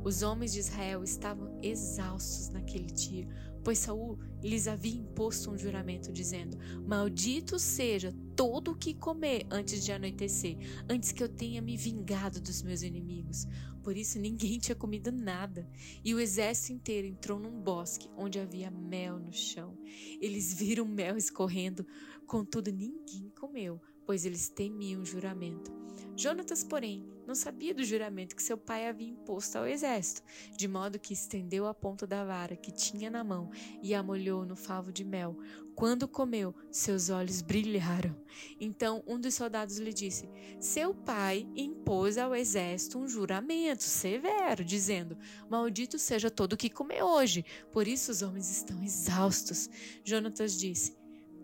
Os 0.03 0.21
homens 0.21 0.51
de 0.51 0.59
Israel 0.59 1.01
estavam 1.01 1.57
exaustos 1.61 2.49
naquele 2.49 2.87
dia, 2.87 3.25
pois 3.63 3.79
Saul 3.79 4.19
lhes 4.41 4.67
havia 4.67 4.99
imposto 4.99 5.49
um 5.49 5.57
juramento 5.57 6.11
dizendo: 6.11 6.57
Maldito 6.85 7.57
seja 7.57 8.13
todo 8.35 8.71
o 8.71 8.77
que 8.77 8.93
comer 8.93 9.45
antes 9.49 9.83
de 9.83 9.91
anoitecer, 9.91 10.57
antes 10.89 11.11
que 11.11 11.23
eu 11.23 11.29
tenha 11.29 11.61
me 11.61 11.77
vingado 11.77 12.41
dos 12.41 12.61
meus 12.61 12.81
inimigos. 12.81 13.47
Por 13.81 13.97
isso 13.97 14.17
ninguém 14.19 14.59
tinha 14.59 14.75
comido 14.75 15.11
nada, 15.11 15.69
e 16.03 16.13
o 16.13 16.19
exército 16.19 16.73
inteiro 16.73 17.07
entrou 17.07 17.39
num 17.39 17.61
bosque 17.61 18.09
onde 18.17 18.39
havia 18.39 18.71
mel 18.71 19.19
no 19.19 19.33
chão. 19.33 19.77
Eles 20.21 20.53
viram 20.53 20.85
mel 20.85 21.17
escorrendo, 21.17 21.85
contudo 22.25 22.71
ninguém 22.71 23.29
comeu, 23.37 23.81
pois 24.05 24.25
eles 24.25 24.49
temiam 24.49 25.01
o 25.01 25.05
juramento. 25.05 25.71
Jonatas, 26.15 26.63
porém, 26.63 27.05
não 27.25 27.35
sabia 27.35 27.73
do 27.73 27.83
juramento 27.83 28.35
que 28.35 28.43
seu 28.43 28.57
pai 28.57 28.87
havia 28.87 29.09
imposto 29.09 29.57
ao 29.57 29.67
exército, 29.67 30.21
de 30.55 30.67
modo 30.67 30.99
que 30.99 31.13
estendeu 31.13 31.65
a 31.67 31.73
ponta 31.73 32.05
da 32.05 32.23
vara 32.23 32.55
que 32.55 32.71
tinha 32.71 33.09
na 33.09 33.23
mão 33.23 33.49
e 33.81 33.93
a 33.93 34.03
molhou 34.03 34.45
no 34.45 34.55
favo 34.55 34.91
de 34.91 35.03
mel. 35.03 35.37
Quando 35.75 36.07
comeu, 36.07 36.53
seus 36.69 37.09
olhos 37.09 37.41
brilharam. 37.41 38.15
Então 38.59 39.03
um 39.07 39.19
dos 39.19 39.33
soldados 39.33 39.77
lhe 39.77 39.93
disse: 39.93 40.29
Seu 40.59 40.93
pai 40.93 41.47
impôs 41.55 42.17
ao 42.17 42.35
exército 42.35 42.99
um 42.99 43.07
juramento 43.07 43.83
severo, 43.83 44.63
dizendo: 44.63 45.17
Maldito 45.49 45.97
seja 45.97 46.29
todo 46.29 46.53
o 46.53 46.57
que 46.57 46.69
comer 46.69 47.03
hoje. 47.03 47.43
Por 47.71 47.87
isso 47.87 48.11
os 48.11 48.21
homens 48.21 48.51
estão 48.51 48.83
exaustos. 48.83 49.69
Jonatas 50.03 50.57
disse: 50.57 51.03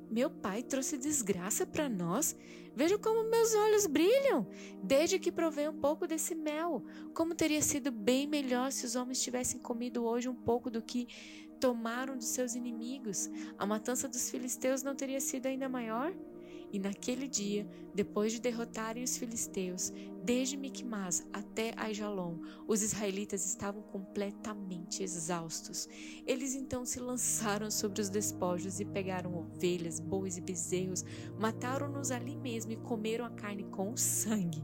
meu 0.09 0.27
pai 0.27 0.63
trouxe 0.63 0.97
desgraça 0.97 1.67
para 1.67 1.87
nós. 1.87 2.35
Veja 2.79 2.97
como 2.97 3.29
meus 3.29 3.53
olhos 3.53 3.85
brilham, 3.85 4.47
desde 4.81 5.19
que 5.19 5.33
provei 5.33 5.67
um 5.67 5.77
pouco 5.77 6.07
desse 6.07 6.33
mel. 6.33 6.81
Como 7.13 7.35
teria 7.35 7.61
sido 7.61 7.91
bem 7.91 8.25
melhor 8.25 8.71
se 8.71 8.85
os 8.85 8.95
homens 8.95 9.21
tivessem 9.21 9.59
comido 9.59 10.05
hoje 10.05 10.29
um 10.29 10.33
pouco 10.33 10.69
do 10.69 10.81
que 10.81 11.05
tomaram 11.59 12.15
dos 12.15 12.27
seus 12.27 12.55
inimigos. 12.55 13.29
A 13.57 13.65
matança 13.65 14.07
dos 14.07 14.29
filisteus 14.29 14.81
não 14.81 14.95
teria 14.95 15.19
sido 15.19 15.47
ainda 15.47 15.67
maior? 15.67 16.13
E 16.71 16.77
naquele 16.77 17.27
dia, 17.27 17.67
depois 17.93 18.31
de 18.31 18.39
derrotarem 18.39 19.03
os 19.03 19.17
filisteus, 19.17 19.91
desde 20.23 20.55
Micmas 20.55 21.25
até 21.33 21.73
Aijalon, 21.75 22.37
os 22.67 22.83
israelitas 22.83 23.45
estavam 23.45 23.81
completamente 23.81 25.01
exaustos. 25.01 25.87
Eles 26.27 26.53
então 26.53 26.85
se 26.85 26.99
lançaram 26.99 27.71
sobre 27.71 28.01
os 28.01 28.09
despojos 28.09 28.79
e 28.79 28.85
pegaram 28.85 29.35
ovelhas, 29.35 29.99
bois 29.99 30.37
e 30.37 30.41
bezerros, 30.41 31.03
mataram-nos 31.39 32.11
ali 32.11 32.35
mesmo 32.35 32.71
e 32.71 32.77
comeram 32.77 33.25
a 33.25 33.31
carne 33.31 33.63
com 33.63 33.91
o 33.91 33.97
sangue. 33.97 34.63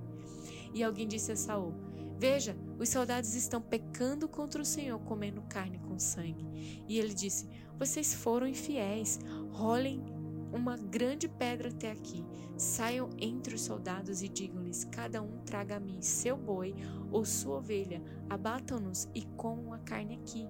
E 0.74 0.84
alguém 0.84 1.08
disse 1.08 1.32
a 1.32 1.36
Saul: 1.36 1.74
Veja, 2.18 2.56
os 2.80 2.90
soldados 2.90 3.34
estão 3.34 3.62
pecando 3.62 4.28
contra 4.28 4.62
o 4.62 4.66
Senhor, 4.66 5.00
comendo 5.00 5.42
carne 5.44 5.80
com 5.80 5.98
sangue. 5.98 6.46
E 6.88 7.00
ele 7.00 7.14
disse: 7.14 7.48
Vocês 7.78 8.14
foram 8.14 8.48
infiéis, 8.48 9.20
rolem 9.52 10.04
uma 10.56 10.78
grande 10.78 11.28
pedra 11.28 11.70
até 11.70 11.92
aqui. 11.92 12.26
Saiam 12.58 13.10
entre 13.20 13.56
os 13.56 13.62
soldados 13.62 14.22
e 14.22 14.30
digam-lhes: 14.30 14.86
cada 14.86 15.22
um 15.22 15.40
traga 15.46 15.76
a 15.78 15.80
mim 15.80 16.02
seu 16.02 16.38
boi 16.38 16.74
ou 17.12 17.26
sua 17.26 17.58
ovelha, 17.58 18.02
abatam-nos 18.30 19.10
e 19.14 19.24
comam 19.38 19.74
a 19.74 19.80
carne 19.80 20.16
aqui. 20.16 20.48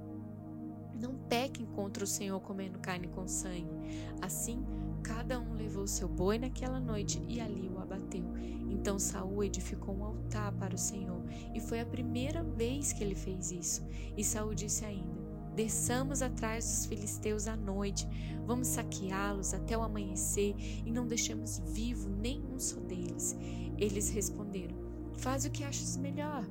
Não 1.02 1.16
pequem 1.28 1.66
contra 1.66 2.04
o 2.04 2.08
Senhor 2.08 2.40
comendo 2.40 2.80
carne 2.80 3.08
com 3.08 3.28
sangue. 3.28 3.76
Assim, 4.22 4.64
cada 5.04 5.40
um 5.40 5.54
levou 5.54 5.86
seu 5.88 6.08
boi 6.08 6.40
naquela 6.40 6.80
noite 6.80 7.22
e 7.28 7.42
ali 7.42 7.68
o 7.68 7.80
abateu. 7.80 8.24
Então 8.70 8.98
Saul 8.98 9.44
edificou 9.44 9.96
um 9.96 10.06
altar 10.06 10.52
para 10.54 10.76
o 10.76 10.78
Senhor, 10.78 11.22
e 11.54 11.60
foi 11.60 11.80
a 11.80 11.86
primeira 11.86 12.44
vez 12.44 12.94
que 12.94 13.04
ele 13.04 13.16
fez 13.16 13.52
isso. 13.52 13.86
E 14.16 14.24
Saul 14.24 14.54
disse 14.54 14.86
ainda: 14.86 15.25
Desçamos 15.56 16.22
atrás 16.22 16.66
dos 16.66 16.86
filisteus 16.86 17.48
à 17.48 17.56
noite, 17.56 18.06
vamos 18.46 18.68
saqueá-los 18.68 19.54
até 19.54 19.78
o 19.78 19.82
amanhecer 19.82 20.54
e 20.86 20.92
não 20.92 21.08
deixemos 21.08 21.60
vivo 21.60 22.10
nenhum 22.10 22.60
só 22.60 22.78
deles. 22.82 23.38
Eles 23.78 24.10
responderam: 24.10 24.76
Faz 25.18 25.46
o 25.46 25.50
que 25.50 25.64
achas 25.64 25.96
melhor. 25.96 26.46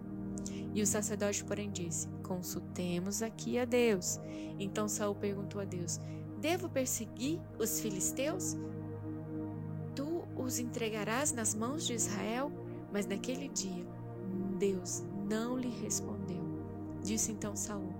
E 0.74 0.82
o 0.82 0.86
sacerdote, 0.86 1.44
porém, 1.44 1.70
disse: 1.70 2.08
Consultemos 2.22 3.22
aqui 3.22 3.58
a 3.58 3.64
Deus. 3.64 4.18
Então 4.58 4.88
Saul 4.88 5.14
perguntou 5.14 5.60
a 5.60 5.64
Deus: 5.64 6.00
Devo 6.40 6.68
perseguir 6.68 7.40
os 7.58 7.80
filisteus? 7.80 8.56
Tu 9.94 10.24
os 10.36 10.58
entregarás 10.58 11.30
nas 11.30 11.54
mãos 11.54 11.86
de 11.86 11.92
Israel? 11.92 12.50
Mas 12.92 13.06
naquele 13.06 13.48
dia 13.48 13.86
Deus 14.58 15.02
não 15.28 15.56
lhe 15.56 15.70
respondeu. 15.70 16.42
Disse 17.02 17.30
então 17.30 17.54
Saul: 17.54 17.93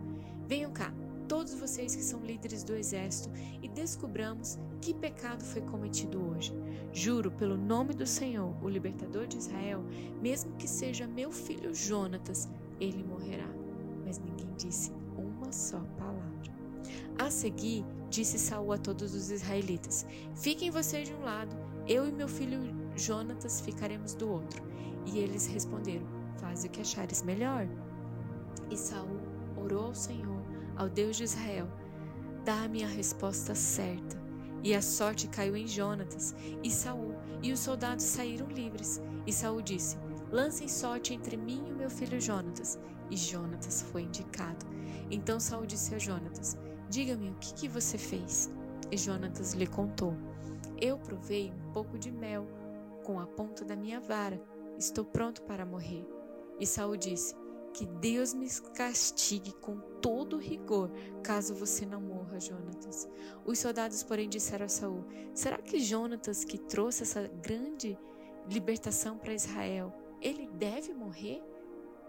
Venham 0.47 0.71
cá, 0.73 0.93
todos 1.27 1.55
vocês 1.55 1.97
que 1.97 2.03
são 2.03 2.21
líderes 2.21 2.63
do 2.63 2.75
exército, 2.75 3.31
e 3.63 3.69
descubramos 3.69 4.59
que 4.81 4.93
pecado 4.93 5.43
foi 5.43 5.63
cometido 5.63 6.23
hoje. 6.31 6.55
Juro 6.93 7.31
pelo 7.31 7.57
nome 7.57 7.95
do 7.95 8.07
Senhor, 8.07 8.55
o 8.63 8.69
libertador 8.69 9.27
de 9.27 9.39
Israel, 9.39 9.83
mesmo 10.21 10.55
que 10.57 10.69
seja 10.69 11.07
meu 11.07 11.33
filho 11.33 11.75
Jonatas, 11.75 12.49
ele 12.81 13.03
morrerá. 13.03 13.49
Mas 14.05 14.19
ninguém 14.19 14.53
disse 14.57 14.93
uma 15.17 15.51
só 15.51 15.81
palavra. 15.99 16.25
A 17.19 17.31
seguir, 17.31 17.85
disse 18.11 18.39
Saul 18.39 18.73
a 18.73 18.79
todos 18.79 19.15
os 19.15 19.31
israelitas: 19.31 20.05
Fiquem 20.35 20.71
vocês 20.71 21.09
de 21.09 21.15
um 21.15 21.23
lado, 21.23 21.57
eu 21.87 22.07
e 22.07 22.13
meu 22.13 22.29
filho 22.29 22.61
Jonatas 22.97 23.61
ficaremos 23.61 24.15
do 24.15 24.29
outro. 24.29 24.63
E 25.07 25.19
eles 25.19 25.47
responderam: 25.47 26.07
Faz 26.37 26.65
o 26.65 26.69
que 26.69 26.81
achares 26.81 27.23
melhor. 27.23 27.67
E 28.71 28.77
Saul 28.77 29.34
orou 29.64 29.87
ao 29.87 29.94
Senhor 29.94 30.42
ao 30.76 30.88
Deus 30.88 31.16
de 31.16 31.25
Israel: 31.25 31.68
Dá-me 32.44 32.85
a 32.85 32.88
resposta 32.88 33.54
certa. 33.54 34.23
E 34.62 34.75
a 34.75 34.80
sorte 34.80 35.28
caiu 35.28 35.56
em 35.56 35.66
Jonatas 35.66 36.35
e 36.62 36.71
Saul, 36.71 37.14
e 37.42 37.52
os 37.52 37.61
soldados 37.61 38.04
saíram 38.04 38.47
livres. 38.49 39.00
E 39.26 39.33
Saul 39.33 39.61
disse: 39.61 39.99
Lancem 40.30 40.68
sorte 40.68 41.12
entre 41.12 41.37
mim 41.37 41.64
e 41.68 41.73
meu 41.73 41.90
filho 41.90 42.21
Jonatas. 42.21 42.78
E 43.11 43.16
Jonatas 43.16 43.83
foi 43.83 44.02
indicado. 44.02 44.64
Então 45.11 45.38
Saul 45.38 45.66
disse 45.66 45.94
a 45.94 45.99
Jonatas: 45.99 46.56
Diga-me 46.88 47.30
o 47.30 47.35
que, 47.35 47.54
que 47.54 47.68
você 47.68 47.99
fez. 47.99 48.50
E 48.90 48.97
Jonatas 48.97 49.52
lhe 49.52 49.66
contou: 49.66 50.14
Eu 50.80 50.99
provei 50.99 51.52
um 51.52 51.73
pouco 51.73 51.99
de 51.99 52.11
mel 52.11 52.47
com 53.04 53.21
a 53.21 53.26
ponta 53.26 53.64
da 53.64 53.76
minha 53.76 54.00
vara. 54.00 54.40
Estou 54.78 55.04
pronto 55.04 55.42
para 55.42 55.66
morrer. 55.66 56.09
E 56.59 56.66
Saul 56.66 56.97
disse: 56.97 57.35
que 57.75 57.85
Deus 57.85 58.33
me 58.33 58.49
castigue 58.73 59.52
com 59.54 59.78
todo 60.00 60.38
rigor, 60.38 60.93
caso 61.25 61.54
você 61.54 61.85
não 61.85 62.00
morra, 62.00 62.38
Jonatas. 62.38 63.09
Os 63.45 63.59
soldados, 63.59 64.04
porém, 64.04 64.28
disseram 64.28 64.66
a 64.66 64.69
Saul: 64.69 65.04
Será 65.35 65.59
que 65.59 65.81
Jonatas, 65.81 66.45
que 66.45 66.57
trouxe 66.57 67.02
essa 67.02 67.26
grande 67.43 67.99
libertação 68.49 69.19
para 69.19 69.35
Israel, 69.35 69.93
ele 70.23 70.47
deve 70.47 70.95
morrer? 70.95 71.43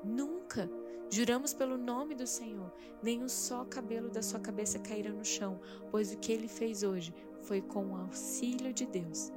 Nunca! 0.03 0.69
Juramos 1.09 1.53
pelo 1.53 1.77
nome 1.77 2.13
do 2.13 2.27
Senhor, 2.27 2.71
nem 3.01 3.23
um 3.23 3.29
só 3.29 3.65
cabelo 3.65 4.09
da 4.09 4.21
sua 4.21 4.39
cabeça 4.39 4.79
cairá 4.79 5.11
no 5.11 5.25
chão, 5.25 5.59
pois 5.89 6.13
o 6.13 6.17
que 6.17 6.31
ele 6.31 6.47
fez 6.47 6.83
hoje 6.83 7.13
foi 7.41 7.61
com 7.61 7.87
o 7.87 7.95
auxílio 7.95 8.71
de 8.71 8.85
Deus. 8.85 9.31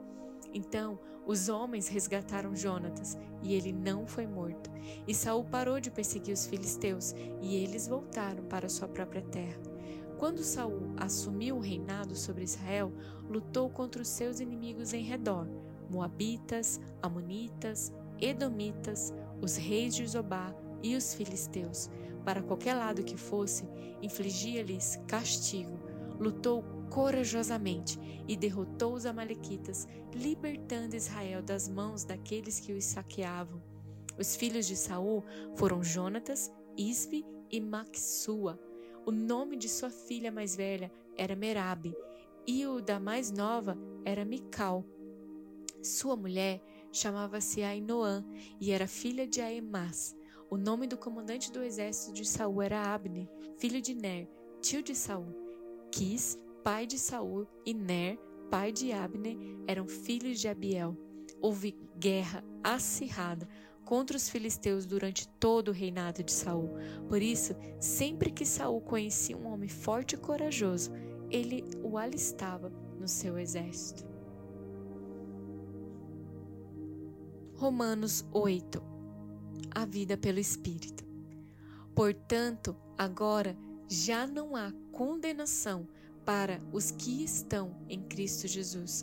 Então 0.53 0.99
os 1.27 1.49
homens 1.49 1.89
resgataram 1.89 2.57
Jonatas, 2.57 3.19
e 3.43 3.55
ele 3.55 3.73
não 3.73 4.07
foi 4.07 4.27
morto. 4.27 4.71
E 5.07 5.15
Saul 5.15 5.45
parou 5.45 5.79
de 5.79 5.91
perseguir 5.91 6.33
os 6.33 6.47
filisteus, 6.47 7.15
e 7.43 7.57
eles 7.57 7.87
voltaram 7.87 8.45
para 8.45 8.69
sua 8.69 8.89
própria 8.89 9.23
terra. 9.23 9.61
Quando 10.19 10.43
Saul 10.43 10.95
assumiu 10.97 11.57
o 11.57 11.61
reinado 11.61 12.17
sobre 12.17 12.45
Israel, 12.45 12.93
lutou 13.29 13.69
contra 13.71 14.03
os 14.03 14.09
seus 14.09 14.41
inimigos 14.41 14.93
em 14.93 15.03
redor: 15.03 15.47
Moabitas, 15.91 16.81
Amonitas, 17.03 17.93
Edomitas, 18.21 19.13
os 19.41 19.57
reis 19.57 19.95
de 19.95 20.07
Zobá 20.07 20.55
e 20.83 20.97
os 20.97 21.15
filisteus. 21.15 21.89
Para 22.25 22.43
qualquer 22.43 22.75
lado 22.75 23.05
que 23.05 23.17
fosse, 23.17 23.65
infligia-lhes 24.03 24.99
castigo. 25.07 25.79
Lutou 26.19 26.65
corajosamente 26.91 27.99
e 28.27 28.37
derrotou 28.37 28.95
os 28.95 29.07
Amalequitas, 29.07 29.87
libertando 30.13 30.97
Israel 30.97 31.43
das 31.43 31.69
mãos 31.69 32.05
daqueles 32.05 32.61
que 32.61 32.73
os 32.73 32.85
saqueavam. 32.85 33.63
Os 34.19 34.35
filhos 34.35 34.67
de 34.67 34.77
Saul 34.77 35.25
foram 35.55 35.83
Jonatas, 35.83 36.53
Isbe 36.77 37.25
e 37.51 37.61
Maxua. 37.61 38.59
O 39.07 39.11
nome 39.11 39.57
de 39.57 39.69
sua 39.69 39.91
filha 39.91 40.31
mais 40.31 40.57
velha 40.57 40.91
era 41.17 41.37
Merabe, 41.37 41.97
e 42.47 42.67
o 42.67 42.81
da 42.81 42.99
mais 42.99 43.31
nova 43.31 43.77
era 44.05 44.25
Mical. 44.25 44.85
Sua 45.83 46.17
mulher 46.17 46.63
chamava-se 46.93 47.63
Ainoã 47.63 48.25
e 48.61 48.73
era 48.73 48.87
filha 48.87 49.27
de 49.27 49.41
Aemás. 49.41 50.17
O 50.51 50.57
nome 50.57 50.87
do 50.87 50.97
comandante 50.97 51.53
do 51.53 51.63
exército 51.63 52.13
de 52.13 52.25
Saul 52.25 52.63
era 52.63 52.95
Abner, 52.95 53.29
filho 53.59 53.81
de 53.81 53.95
Ner, 53.95 54.29
tio 54.61 54.83
de 54.83 54.95
Saul. 54.95 55.35
Quis 55.93 56.39
pai 56.69 56.87
de 56.87 56.99
Saul, 56.99 57.47
e 57.65 57.73
Ner, 57.73 58.19
pai 58.51 58.71
de 58.71 58.93
Abner, 58.93 59.39
eram 59.67 59.89
filhos 59.89 60.39
de 60.39 60.49
Abiel. 60.49 60.95
Houve 61.41 61.75
guerra 61.99 62.45
acirrada 62.63 63.49
contra 63.87 64.19
os 64.19 64.29
filisteus 64.29 64.85
durante 64.85 65.27
todo 65.27 65.69
o 65.69 65.73
reinado 65.73 66.23
de 66.23 66.31
Saul. 66.31 66.75
Por 67.09 67.23
isso, 67.23 67.55
sempre 67.81 68.31
que 68.31 68.45
Saul 68.45 68.83
conhecia 68.83 69.35
um 69.35 69.51
homem 69.51 69.71
forte 69.71 70.15
e 70.15 70.19
corajoso, 70.19 70.91
ele 71.31 71.65
o 71.83 71.97
alistava 71.97 72.69
no 73.01 73.09
seu 73.09 73.39
exército. 73.39 74.07
Romanos 77.55 78.27
8 78.31 78.83
A 79.75 79.87
vida 79.87 80.19
pelo 80.19 80.39
Espírito. 80.39 81.03
Portanto, 81.95 82.77
agora 82.99 83.57
já 83.89 84.27
não 84.27 84.55
há 84.55 84.71
condenação 84.93 85.89
para 86.29 86.61
os 86.71 86.91
que 86.91 87.25
estão 87.25 87.75
em 87.89 88.03
Cristo 88.03 88.47
Jesus. 88.47 89.03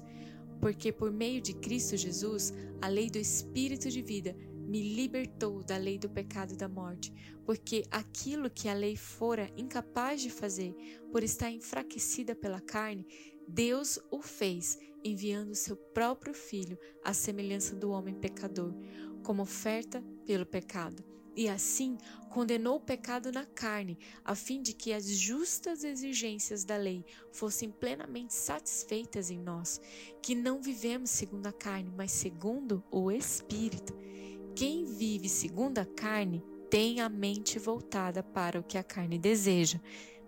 Porque 0.62 0.92
por 0.92 1.12
meio 1.12 1.42
de 1.42 1.56
Cristo 1.56 1.98
Jesus, 1.98 2.54
a 2.80 2.88
lei 2.88 3.10
do 3.10 3.18
Espírito 3.18 3.90
de 3.90 4.00
vida 4.04 4.36
me 4.68 4.94
libertou 4.94 5.64
da 5.64 5.76
lei 5.76 5.98
do 5.98 6.08
pecado 6.08 6.54
e 6.54 6.56
da 6.56 6.70
morte, 6.70 7.12
porque 7.44 7.84
aquilo 7.90 8.48
que 8.48 8.70
a 8.70 8.76
lei 8.76 8.96
fora 8.96 9.50
incapaz 9.58 10.22
de 10.22 10.30
fazer, 10.30 10.76
por 11.12 11.24
estar 11.24 11.50
enfraquecida 11.50 12.36
pela 12.36 12.62
carne, 12.62 13.08
Deus 13.48 13.98
o 14.12 14.22
fez, 14.22 14.78
enviando 15.04 15.56
seu 15.56 15.76
próprio 15.76 16.36
Filho 16.36 16.78
à 17.04 17.12
semelhança 17.12 17.76
do 17.76 17.90
homem 17.90 18.14
pecador, 18.14 18.72
como 19.24 19.42
oferta 19.42 20.04
pelo 20.28 20.46
pecado 20.46 21.15
e 21.36 21.50
assim 21.50 21.98
condenou 22.30 22.78
o 22.78 22.82
pecado 22.82 23.32
na 23.32 23.46
carne, 23.46 23.98
a 24.24 24.36
fim 24.36 24.62
de 24.62 24.74
que 24.74 24.92
as 24.92 25.08
justas 25.08 25.84
exigências 25.84 26.66
da 26.66 26.76
lei 26.76 27.06
fossem 27.32 27.70
plenamente 27.70 28.34
satisfeitas 28.34 29.30
em 29.30 29.40
nós, 29.40 29.80
que 30.22 30.36
não 30.36 30.62
vivemos 30.62 31.10
segundo 31.10 31.48
a 31.48 31.54
carne, 31.54 31.92
mas 31.96 32.12
segundo 32.12 32.84
o 32.92 33.12
Espírito. 33.12 33.94
Quem 34.56 34.86
vive 34.86 35.30
segundo 35.30 35.80
a 35.80 35.86
carne 35.86 36.44
tem 36.70 37.00
a 37.00 37.10
mente 37.10 37.60
voltada 37.60 38.22
para 38.22 38.60
o 38.60 38.64
que 38.64 38.78
a 38.78 38.84
carne 38.84 39.18
deseja, 39.18 39.80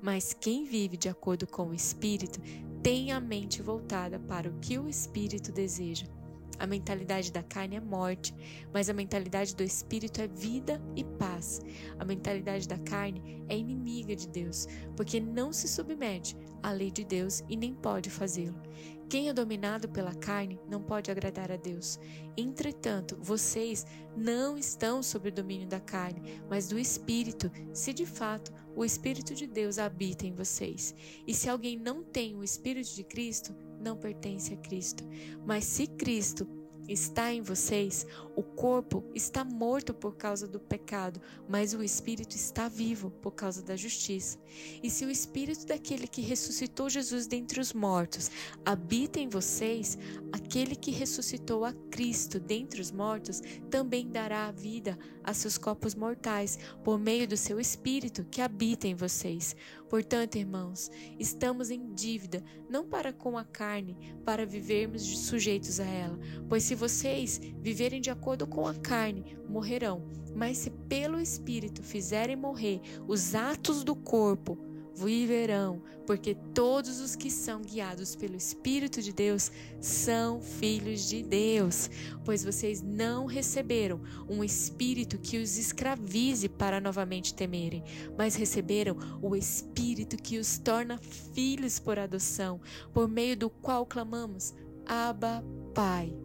mas 0.01 0.33
quem 0.33 0.63
vive 0.63 0.95
de 0.95 1.09
acordo 1.09 1.47
com 1.47 1.69
o 1.69 1.73
Espírito 1.73 2.39
tem 2.81 3.11
a 3.11 3.19
mente 3.19 3.61
voltada 3.61 4.19
para 4.19 4.49
o 4.49 4.59
que 4.59 4.77
o 4.77 4.87
Espírito 4.87 5.51
deseja. 5.51 6.16
A 6.59 6.65
mentalidade 6.65 7.31
da 7.31 7.43
carne 7.43 7.75
é 7.75 7.79
morte, 7.79 8.33
mas 8.73 8.89
a 8.89 8.93
mentalidade 8.93 9.55
do 9.55 9.63
espírito 9.63 10.21
é 10.21 10.27
vida 10.27 10.81
e 10.95 11.03
paz. 11.03 11.61
A 11.99 12.05
mentalidade 12.05 12.67
da 12.67 12.77
carne 12.79 13.43
é 13.47 13.57
inimiga 13.57 14.15
de 14.15 14.27
Deus, 14.27 14.67
porque 14.95 15.19
não 15.19 15.53
se 15.53 15.67
submete 15.67 16.35
à 16.63 16.71
lei 16.71 16.91
de 16.91 17.03
Deus 17.03 17.43
e 17.47 17.55
nem 17.55 17.73
pode 17.73 18.09
fazê-lo. 18.09 18.61
Quem 19.09 19.29
é 19.29 19.33
dominado 19.33 19.87
pela 19.87 20.13
carne 20.13 20.59
não 20.69 20.81
pode 20.81 21.09
agradar 21.09 21.49
a 21.49 21.55
Deus. 21.55 21.97
Entretanto, 22.35 23.17
vocês 23.21 23.85
não 24.17 24.57
estão 24.57 25.01
sob 25.01 25.29
o 25.29 25.31
domínio 25.31 25.65
da 25.65 25.79
carne, 25.79 26.41
mas 26.49 26.67
do 26.67 26.77
Espírito, 26.77 27.49
se 27.71 27.93
de 27.93 28.05
fato 28.05 28.51
o 28.75 28.83
Espírito 28.83 29.33
de 29.33 29.47
Deus 29.47 29.79
habita 29.79 30.27
em 30.27 30.33
vocês. 30.33 30.93
E 31.25 31.33
se 31.33 31.47
alguém 31.47 31.77
não 31.77 32.03
tem 32.03 32.35
o 32.35 32.43
Espírito 32.43 32.93
de 32.93 33.03
Cristo, 33.03 33.55
não 33.87 33.95
pertence 33.95 34.53
a 34.53 34.57
Cristo. 34.57 35.03
Mas 35.45 35.63
se 35.63 35.87
Cristo 35.87 36.45
está 36.87 37.33
em 37.33 37.41
vocês, 37.41 38.05
o 38.35 38.43
corpo 38.43 39.03
está 39.13 39.43
morto 39.43 39.93
por 39.93 40.15
causa 40.15 40.47
do 40.47 40.59
pecado, 40.59 41.21
mas 41.47 41.73
o 41.73 41.83
espírito 41.83 42.35
está 42.35 42.67
vivo 42.67 43.11
por 43.21 43.31
causa 43.31 43.61
da 43.61 43.75
justiça. 43.75 44.37
E 44.81 44.89
se 44.89 45.05
o 45.05 45.11
espírito 45.11 45.65
daquele 45.65 46.07
que 46.07 46.21
ressuscitou 46.21 46.89
Jesus 46.89 47.27
dentre 47.27 47.59
os 47.59 47.73
mortos 47.73 48.31
habita 48.65 49.19
em 49.19 49.27
vocês, 49.27 49.97
aquele 50.31 50.75
que 50.75 50.91
ressuscitou 50.91 51.65
a 51.65 51.73
Cristo 51.91 52.39
dentre 52.39 52.81
os 52.81 52.91
mortos 52.91 53.41
também 53.69 54.09
dará 54.09 54.51
vida 54.51 54.97
a 55.23 55.33
seus 55.33 55.57
corpos 55.57 55.93
mortais 55.93 56.57
por 56.83 56.97
meio 56.97 57.27
do 57.27 57.35
seu 57.35 57.59
espírito 57.59 58.25
que 58.31 58.41
habita 58.41 58.87
em 58.87 58.95
vocês. 58.95 59.55
Portanto, 59.89 60.35
irmãos, 60.35 60.91
estamos 61.17 61.69
em 61.69 61.93
dívida, 61.93 62.43
não 62.69 62.85
para 62.85 63.13
com 63.13 63.37
a 63.37 63.43
carne, 63.43 64.15
para 64.25 64.45
vivermos 64.45 65.01
sujeitos 65.19 65.79
a 65.79 65.85
ela, 65.85 66.19
pois 66.49 66.63
se 66.63 66.75
vocês 66.75 67.39
viverem 67.61 68.01
de 68.01 68.09
acordo 68.09 68.45
com 68.45 68.67
a 68.67 68.73
carne, 68.73 69.37
morrerão. 69.47 70.03
Mas 70.35 70.57
se 70.57 70.69
pelo 70.69 71.19
Espírito 71.19 71.81
fizerem 71.81 72.35
morrer 72.35 72.81
os 73.07 73.33
atos 73.33 73.83
do 73.83 73.95
corpo, 73.95 74.57
viverão, 74.97 75.81
porque 76.05 76.33
todos 76.53 76.99
os 76.99 77.15
que 77.15 77.29
são 77.29 77.61
guiados 77.61 78.15
pelo 78.15 78.35
Espírito 78.35 79.01
de 79.01 79.13
Deus 79.13 79.51
são 79.79 80.41
filhos 80.41 81.07
de 81.07 81.21
Deus. 81.21 81.89
Pois 82.25 82.43
vocês 82.43 82.81
não 82.81 83.25
receberam 83.25 84.01
um 84.27 84.43
espírito 84.43 85.19
que 85.19 85.37
os 85.37 85.57
escravize 85.57 86.49
para 86.49 86.81
novamente 86.81 87.33
temerem, 87.33 87.83
mas 88.17 88.35
receberam 88.35 88.97
o 89.21 89.35
Espírito 89.35 90.17
que 90.17 90.39
os 90.39 90.57
torna 90.57 90.97
filhos 90.97 91.79
por 91.79 91.99
adoção, 91.99 92.59
por 92.91 93.07
meio 93.07 93.37
do 93.37 93.49
qual 93.49 93.85
clamamos: 93.85 94.53
Abba, 94.85 95.43
Pai. 95.75 96.17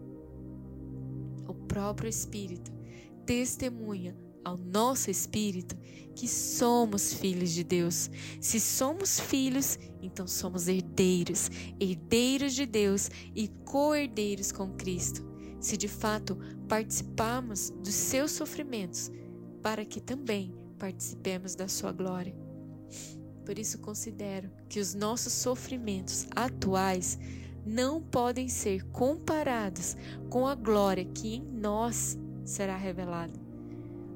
O 1.47 1.55
próprio 1.55 2.09
Espírito 2.09 2.73
testemunha 3.27 4.17
ao 4.45 4.57
nosso 4.57 5.11
espírito 5.11 5.77
que 6.15 6.29
somos 6.29 7.13
filhos 7.15 7.51
de 7.51 7.65
Deus. 7.65 8.11
Se 8.41 8.61
somos 8.61 9.19
filhos, 9.19 9.79
então 10.03 10.27
somos 10.27 10.69
herdeiros, 10.69 11.51
herdeiros 11.81 12.55
de 12.55 12.67
Deus 12.67 13.11
e 13.35 13.49
co-herdeiros 13.65 14.53
com 14.53 14.73
Cristo. 14.73 15.25
Se 15.61 15.77
de 15.77 15.89
fato 15.89 16.37
participarmos 16.69 17.71
dos 17.71 17.95
seus 17.95 18.33
sofrimentos, 18.33 19.11
para 19.63 19.85
que 19.85 20.01
também 20.01 20.53
participemos 20.79 21.55
da 21.55 21.69
sua 21.69 21.93
glória. 21.93 22.35
Por 23.45 23.59
isso 23.59 23.79
considero 23.79 24.51
que 24.69 24.81
os 24.81 24.95
nossos 24.95 25.33
sofrimentos 25.33 26.27
atuais 26.35 27.19
não 27.65 28.03
podem 28.03 28.49
ser 28.49 28.85
comparados 28.91 29.97
com 30.29 30.47
a 30.47 30.55
glória 30.55 31.05
que 31.05 31.37
em 31.37 31.43
nós 31.43 32.19
será 32.45 32.77
revelada. 32.77 33.42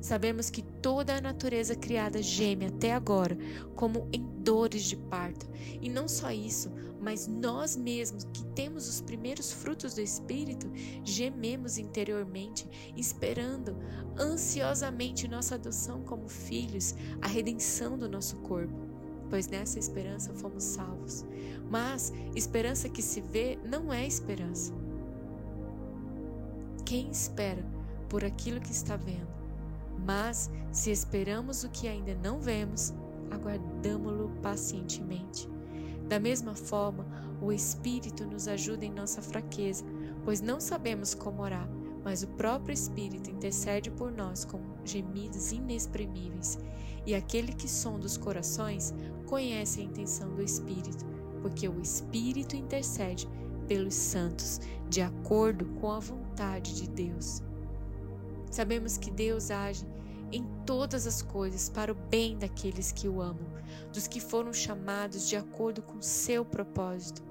Sabemos 0.00 0.50
que 0.50 0.62
toda 0.62 1.16
a 1.16 1.20
natureza 1.20 1.74
criada 1.74 2.22
geme 2.22 2.66
até 2.66 2.92
agora, 2.92 3.36
como 3.74 4.08
em 4.12 4.24
dores 4.42 4.84
de 4.84 4.96
parto. 4.96 5.46
E 5.80 5.88
não 5.88 6.06
só 6.06 6.30
isso, 6.30 6.70
mas 7.00 7.26
nós 7.26 7.76
mesmos, 7.76 8.24
que 8.32 8.44
temos 8.46 8.88
os 8.88 9.00
primeiros 9.00 9.52
frutos 9.52 9.94
do 9.94 10.00
Espírito, 10.00 10.70
gememos 11.04 11.78
interiormente, 11.78 12.68
esperando 12.96 13.76
ansiosamente 14.18 15.28
nossa 15.28 15.56
adoção 15.56 16.02
como 16.02 16.28
filhos, 16.28 16.94
a 17.20 17.26
redenção 17.26 17.98
do 17.98 18.08
nosso 18.08 18.36
corpo. 18.36 18.86
Pois 19.28 19.48
nessa 19.48 19.78
esperança 19.78 20.32
fomos 20.34 20.62
salvos. 20.62 21.24
Mas 21.68 22.12
esperança 22.34 22.88
que 22.88 23.02
se 23.02 23.20
vê 23.20 23.58
não 23.64 23.92
é 23.92 24.06
esperança. 24.06 24.72
Quem 26.84 27.10
espera 27.10 27.64
por 28.08 28.24
aquilo 28.24 28.60
que 28.60 28.70
está 28.70 28.96
vendo? 28.96 29.35
Mas 30.06 30.48
se 30.70 30.92
esperamos 30.92 31.64
o 31.64 31.68
que 31.68 31.88
ainda 31.88 32.14
não 32.14 32.38
vemos, 32.38 32.94
aguardamo-lo 33.28 34.30
pacientemente. 34.40 35.48
Da 36.08 36.20
mesma 36.20 36.54
forma, 36.54 37.04
o 37.42 37.50
Espírito 37.50 38.24
nos 38.24 38.46
ajuda 38.46 38.84
em 38.84 38.92
nossa 38.92 39.20
fraqueza, 39.20 39.84
pois 40.24 40.40
não 40.40 40.60
sabemos 40.60 41.12
como 41.12 41.42
orar, 41.42 41.68
mas 42.04 42.22
o 42.22 42.28
próprio 42.28 42.72
Espírito 42.72 43.28
intercede 43.28 43.90
por 43.90 44.12
nós 44.12 44.44
com 44.44 44.60
gemidos 44.84 45.50
inexprimíveis. 45.50 46.56
E 47.04 47.12
aquele 47.12 47.52
que 47.52 47.68
sonda 47.68 48.06
os 48.06 48.16
corações 48.16 48.94
conhece 49.26 49.80
a 49.80 49.84
intenção 49.84 50.32
do 50.34 50.42
Espírito, 50.42 51.04
porque 51.42 51.68
o 51.68 51.80
Espírito 51.80 52.54
intercede 52.54 53.28
pelos 53.66 53.94
santos, 53.94 54.60
de 54.88 55.02
acordo 55.02 55.64
com 55.80 55.90
a 55.90 55.98
vontade 55.98 56.76
de 56.76 56.88
Deus. 56.88 57.42
Sabemos 58.50 58.96
que 58.96 59.10
Deus 59.10 59.50
age 59.50 59.86
em 60.32 60.44
todas 60.64 61.06
as 61.06 61.22
coisas 61.22 61.68
para 61.68 61.92
o 61.92 61.94
bem 61.94 62.36
daqueles 62.38 62.90
que 62.90 63.08
o 63.08 63.20
amam, 63.20 63.46
dos 63.92 64.06
que 64.06 64.20
foram 64.20 64.52
chamados 64.52 65.28
de 65.28 65.36
acordo 65.36 65.82
com 65.82 66.00
seu 66.02 66.44
propósito. 66.44 67.22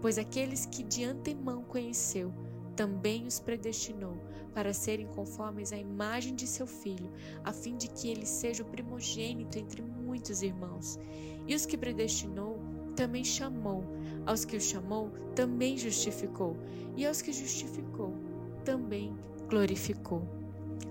Pois 0.00 0.18
aqueles 0.18 0.66
que 0.66 0.82
de 0.82 1.04
antemão 1.04 1.62
conheceu, 1.62 2.32
também 2.74 3.26
os 3.26 3.38
predestinou 3.38 4.16
para 4.54 4.72
serem 4.72 5.06
conformes 5.08 5.72
à 5.72 5.76
imagem 5.76 6.34
de 6.34 6.46
seu 6.46 6.66
filho, 6.66 7.12
a 7.44 7.52
fim 7.52 7.76
de 7.76 7.88
que 7.88 8.08
ele 8.08 8.26
seja 8.26 8.62
o 8.62 8.66
primogênito 8.66 9.58
entre 9.58 9.82
muitos 9.82 10.42
irmãos. 10.42 10.98
E 11.46 11.54
os 11.54 11.66
que 11.66 11.76
predestinou, 11.76 12.58
também 12.96 13.22
chamou. 13.24 13.84
Aos 14.26 14.44
que 14.44 14.56
o 14.56 14.60
chamou, 14.60 15.10
também 15.34 15.76
justificou. 15.76 16.56
E 16.96 17.06
aos 17.06 17.22
que 17.22 17.32
justificou, 17.32 18.14
também 18.64 19.14
glorificou. 19.48 20.39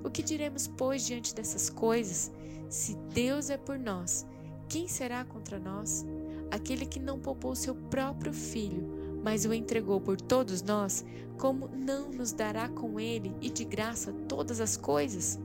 O 0.04 0.10
que 0.10 0.24
diremos, 0.24 0.68
pois, 0.68 1.06
diante 1.06 1.34
dessas 1.36 1.70
coisas? 1.70 2.32
Se 2.70 2.96
Deus 3.14 3.50
é 3.50 3.58
por 3.58 3.78
nós, 3.78 4.26
quem 4.68 4.88
será 4.88 5.26
contra 5.26 5.60
nós? 5.60 6.06
Aquele 6.52 6.86
que 6.86 7.00
não 7.00 7.20
poupou 7.20 7.56
seu 7.56 7.76
próprio 7.76 8.34
filho, 8.34 8.88
mas 9.24 9.46
o 9.46 9.54
entregou 9.54 10.00
por 10.00 10.20
todos 10.20 10.62
nós, 10.62 11.04
como 11.38 11.68
não 11.68 12.12
nos 12.12 12.32
dará 12.32 12.70
com 12.70 13.00
ele 13.00 13.36
e 13.42 13.50
de 13.50 13.66
graça 13.66 14.14
todas 14.28 14.60
as 14.60 14.78
coisas? 14.78 15.40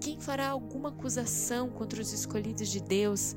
Quem 0.00 0.18
fará 0.18 0.48
alguma 0.48 0.88
acusação 0.88 1.68
contra 1.68 2.00
os 2.00 2.12
escolhidos 2.12 2.68
de 2.68 2.80
Deus? 2.80 3.36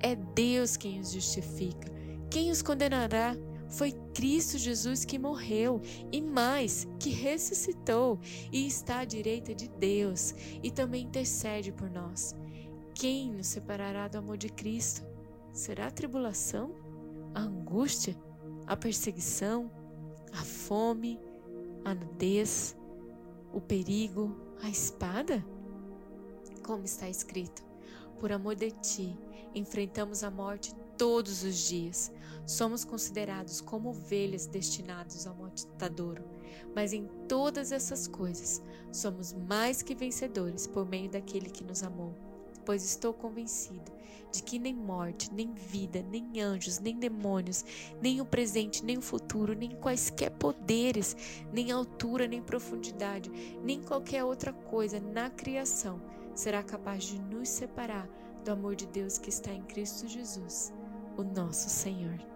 É 0.00 0.14
Deus 0.14 0.76
quem 0.76 1.00
os 1.00 1.12
justifica. 1.12 1.90
Quem 2.30 2.50
os 2.50 2.62
condenará? 2.62 3.36
Foi 3.74 3.90
Cristo 4.14 4.56
Jesus 4.56 5.04
que 5.04 5.18
morreu 5.18 5.80
e 6.12 6.20
mais, 6.22 6.86
que 7.00 7.10
ressuscitou 7.10 8.20
e 8.52 8.68
está 8.68 9.00
à 9.00 9.04
direita 9.04 9.52
de 9.52 9.68
Deus 9.68 10.32
e 10.62 10.70
também 10.70 11.04
intercede 11.04 11.72
por 11.72 11.90
nós. 11.90 12.36
Quem 12.94 13.32
nos 13.32 13.48
separará 13.48 14.06
do 14.06 14.18
amor 14.18 14.36
de 14.36 14.48
Cristo? 14.48 15.04
Será 15.52 15.88
a 15.88 15.90
tribulação? 15.90 16.72
A 17.34 17.40
angústia? 17.40 18.16
A 18.64 18.76
perseguição? 18.76 19.68
A 20.32 20.44
fome? 20.44 21.18
A 21.84 21.92
nudez? 21.94 22.76
O 23.52 23.60
perigo? 23.60 24.36
A 24.62 24.70
espada? 24.70 25.44
Como 26.62 26.84
está 26.84 27.08
escrito: 27.08 27.64
Por 28.20 28.30
amor 28.30 28.54
de 28.54 28.70
ti, 28.70 29.18
enfrentamos 29.52 30.22
a 30.22 30.30
morte 30.30 30.72
todos 30.96 31.42
os 31.42 31.56
dias. 31.68 32.12
Somos 32.46 32.84
considerados 32.84 33.60
como 33.60 33.88
ovelhas 33.88 34.46
destinadas 34.46 35.26
ao 35.26 35.34
matadouro, 35.34 36.24
mas 36.74 36.92
em 36.92 37.08
todas 37.26 37.72
essas 37.72 38.06
coisas 38.06 38.62
somos 38.92 39.32
mais 39.32 39.82
que 39.82 39.94
vencedores 39.94 40.66
por 40.66 40.86
meio 40.86 41.10
daquele 41.10 41.48
que 41.48 41.64
nos 41.64 41.82
amou. 41.82 42.14
Pois 42.64 42.84
estou 42.84 43.12
convencido 43.12 43.92
de 44.30 44.42
que 44.42 44.58
nem 44.58 44.74
morte, 44.74 45.32
nem 45.32 45.54
vida, 45.54 46.04
nem 46.10 46.40
anjos, 46.40 46.80
nem 46.80 46.98
demônios, 46.98 47.64
nem 48.02 48.20
o 48.20 48.26
presente, 48.26 48.84
nem 48.84 48.98
o 48.98 49.02
futuro, 49.02 49.54
nem 49.54 49.70
quaisquer 49.76 50.30
poderes, 50.32 51.16
nem 51.52 51.70
altura, 51.70 52.26
nem 52.26 52.42
profundidade, 52.42 53.30
nem 53.62 53.80
qualquer 53.80 54.24
outra 54.24 54.52
coisa 54.52 54.98
na 54.98 55.30
criação 55.30 56.02
será 56.34 56.62
capaz 56.62 57.04
de 57.04 57.18
nos 57.20 57.48
separar 57.48 58.08
do 58.44 58.50
amor 58.50 58.74
de 58.74 58.86
Deus 58.86 59.18
que 59.18 59.28
está 59.28 59.52
em 59.52 59.62
Cristo 59.62 60.08
Jesus 60.08 60.72
o 61.16 61.22
nosso 61.22 61.70
Senhor. 61.70 62.33